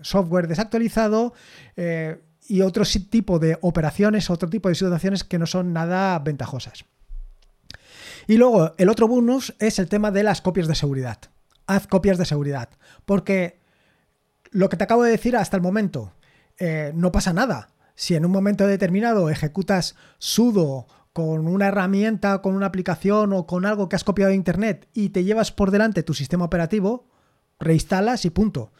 software 0.00 0.46
desactualizado, 0.46 1.34
eh, 1.76 2.20
y 2.50 2.62
otro 2.62 2.82
tipo 3.08 3.38
de 3.38 3.58
operaciones, 3.60 4.28
otro 4.28 4.50
tipo 4.50 4.68
de 4.68 4.74
situaciones 4.74 5.22
que 5.22 5.38
no 5.38 5.46
son 5.46 5.72
nada 5.72 6.18
ventajosas. 6.18 6.84
Y 8.26 8.38
luego, 8.38 8.74
el 8.76 8.88
otro 8.88 9.06
bonus 9.06 9.54
es 9.60 9.78
el 9.78 9.88
tema 9.88 10.10
de 10.10 10.24
las 10.24 10.42
copias 10.42 10.66
de 10.66 10.74
seguridad. 10.74 11.18
Haz 11.68 11.86
copias 11.86 12.18
de 12.18 12.24
seguridad, 12.24 12.68
porque 13.04 13.60
lo 14.50 14.68
que 14.68 14.76
te 14.76 14.82
acabo 14.82 15.04
de 15.04 15.12
decir 15.12 15.36
hasta 15.36 15.56
el 15.56 15.62
momento, 15.62 16.12
eh, 16.58 16.90
no 16.92 17.12
pasa 17.12 17.32
nada. 17.32 17.68
Si 17.94 18.16
en 18.16 18.24
un 18.24 18.32
momento 18.32 18.66
determinado 18.66 19.30
ejecutas 19.30 19.94
sudo 20.18 20.88
con 21.12 21.46
una 21.46 21.68
herramienta, 21.68 22.42
con 22.42 22.56
una 22.56 22.66
aplicación 22.66 23.32
o 23.32 23.46
con 23.46 23.64
algo 23.64 23.88
que 23.88 23.94
has 23.94 24.02
copiado 24.02 24.30
de 24.30 24.36
internet 24.36 24.88
y 24.92 25.10
te 25.10 25.22
llevas 25.22 25.52
por 25.52 25.70
delante 25.70 26.02
tu 26.02 26.14
sistema 26.14 26.46
operativo, 26.46 27.06
reinstalas 27.60 28.24
y 28.24 28.30
punto. 28.30 28.72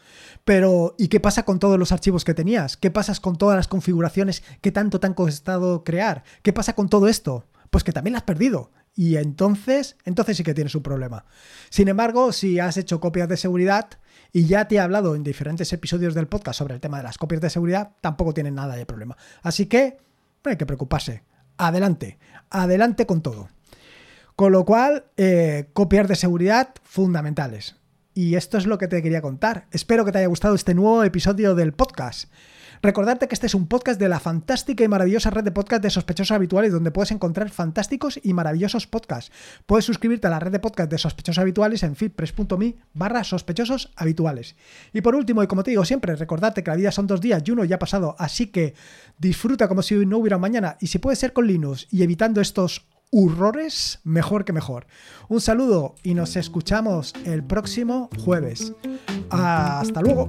Pero, 0.43 0.95
¿y 0.97 1.07
qué 1.07 1.19
pasa 1.19 1.43
con 1.43 1.59
todos 1.59 1.77
los 1.77 1.91
archivos 1.91 2.25
que 2.25 2.33
tenías? 2.33 2.75
¿Qué 2.77 2.91
pasa 2.91 3.13
con 3.21 3.37
todas 3.37 3.55
las 3.55 3.67
configuraciones 3.67 4.43
que 4.61 4.71
tanto 4.71 4.99
te 4.99 5.07
han 5.07 5.13
costado 5.13 5.83
crear? 5.83 6.23
¿Qué 6.41 6.51
pasa 6.51 6.73
con 6.73 6.89
todo 6.89 7.07
esto? 7.07 7.45
Pues 7.69 7.83
que 7.83 7.93
también 7.93 8.13
las 8.13 8.23
has 8.23 8.25
perdido. 8.25 8.71
Y 8.93 9.15
entonces, 9.15 9.95
entonces 10.03 10.35
sí 10.35 10.43
que 10.43 10.53
tienes 10.53 10.75
un 10.75 10.83
problema. 10.83 11.25
Sin 11.69 11.87
embargo, 11.87 12.33
si 12.33 12.59
has 12.59 12.75
hecho 12.75 12.99
copias 12.99 13.29
de 13.29 13.37
seguridad 13.37 13.87
y 14.33 14.45
ya 14.45 14.67
te 14.67 14.75
he 14.75 14.79
hablado 14.79 15.15
en 15.15 15.23
diferentes 15.23 15.71
episodios 15.71 16.13
del 16.13 16.27
podcast 16.27 16.59
sobre 16.59 16.73
el 16.73 16.81
tema 16.81 16.97
de 16.97 17.03
las 17.03 17.17
copias 17.17 17.41
de 17.41 17.49
seguridad, 17.49 17.91
tampoco 18.01 18.33
tienen 18.33 18.55
nada 18.55 18.75
de 18.75 18.85
problema. 18.85 19.15
Así 19.43 19.67
que 19.67 19.97
no 20.43 20.51
hay 20.51 20.57
que 20.57 20.65
preocuparse. 20.65 21.23
Adelante, 21.57 22.17
adelante 22.49 23.05
con 23.05 23.21
todo. 23.21 23.49
Con 24.35 24.51
lo 24.51 24.65
cual, 24.65 25.05
eh, 25.17 25.69
copias 25.73 26.07
de 26.07 26.15
seguridad 26.15 26.73
fundamentales. 26.83 27.75
Y 28.13 28.35
esto 28.35 28.57
es 28.57 28.65
lo 28.65 28.77
que 28.77 28.87
te 28.87 29.01
quería 29.01 29.21
contar. 29.21 29.67
Espero 29.71 30.03
que 30.03 30.11
te 30.11 30.17
haya 30.17 30.27
gustado 30.27 30.55
este 30.55 30.73
nuevo 30.73 31.03
episodio 31.03 31.55
del 31.55 31.73
podcast. 31.73 32.29
Recordarte 32.83 33.27
que 33.27 33.35
este 33.35 33.45
es 33.45 33.53
un 33.53 33.67
podcast 33.67 33.99
de 33.99 34.09
la 34.09 34.19
fantástica 34.19 34.83
y 34.83 34.87
maravillosa 34.87 35.29
red 35.29 35.43
de 35.43 35.51
podcast 35.51 35.83
de 35.83 35.91
sospechosos 35.91 36.31
habituales, 36.31 36.71
donde 36.71 36.89
puedes 36.89 37.11
encontrar 37.11 37.51
fantásticos 37.51 38.19
y 38.23 38.33
maravillosos 38.33 38.87
podcasts. 38.87 39.31
Puedes 39.67 39.85
suscribirte 39.85 40.25
a 40.25 40.31
la 40.31 40.39
red 40.39 40.51
de 40.51 40.59
podcast 40.59 40.89
de 40.89 40.97
sospechosos 40.97 41.37
habituales 41.37 41.83
en 41.83 41.95
fitpress.me 41.95 42.75
barra 42.95 43.23
sospechosos 43.23 43.91
habituales. 43.95 44.55
Y 44.93 45.01
por 45.01 45.13
último, 45.13 45.43
y 45.43 45.47
como 45.47 45.63
te 45.63 45.69
digo 45.69 45.85
siempre, 45.85 46.15
recordarte 46.15 46.63
que 46.63 46.71
la 46.71 46.77
vida 46.77 46.91
son 46.91 47.05
dos 47.05 47.21
días 47.21 47.43
y 47.45 47.51
uno 47.51 47.65
ya 47.65 47.75
ha 47.75 47.79
pasado, 47.79 48.15
así 48.17 48.47
que 48.47 48.73
disfruta 49.19 49.67
como 49.67 49.83
si 49.83 50.03
no 50.07 50.17
hubiera 50.17 50.39
mañana 50.39 50.77
y 50.79 50.87
si 50.87 50.97
puede 50.97 51.15
ser 51.15 51.33
con 51.33 51.45
Linux 51.45 51.87
y 51.91 52.01
evitando 52.01 52.41
estos 52.41 52.87
horrores, 53.11 53.99
mejor 54.03 54.45
que 54.45 54.53
mejor. 54.53 54.87
Un 55.27 55.41
saludo 55.41 55.95
y 56.03 56.13
nos 56.13 56.35
escuchamos 56.35 57.13
el 57.25 57.43
próximo 57.43 58.09
jueves. 58.23 58.73
Hasta 59.29 60.01
luego. 60.01 60.27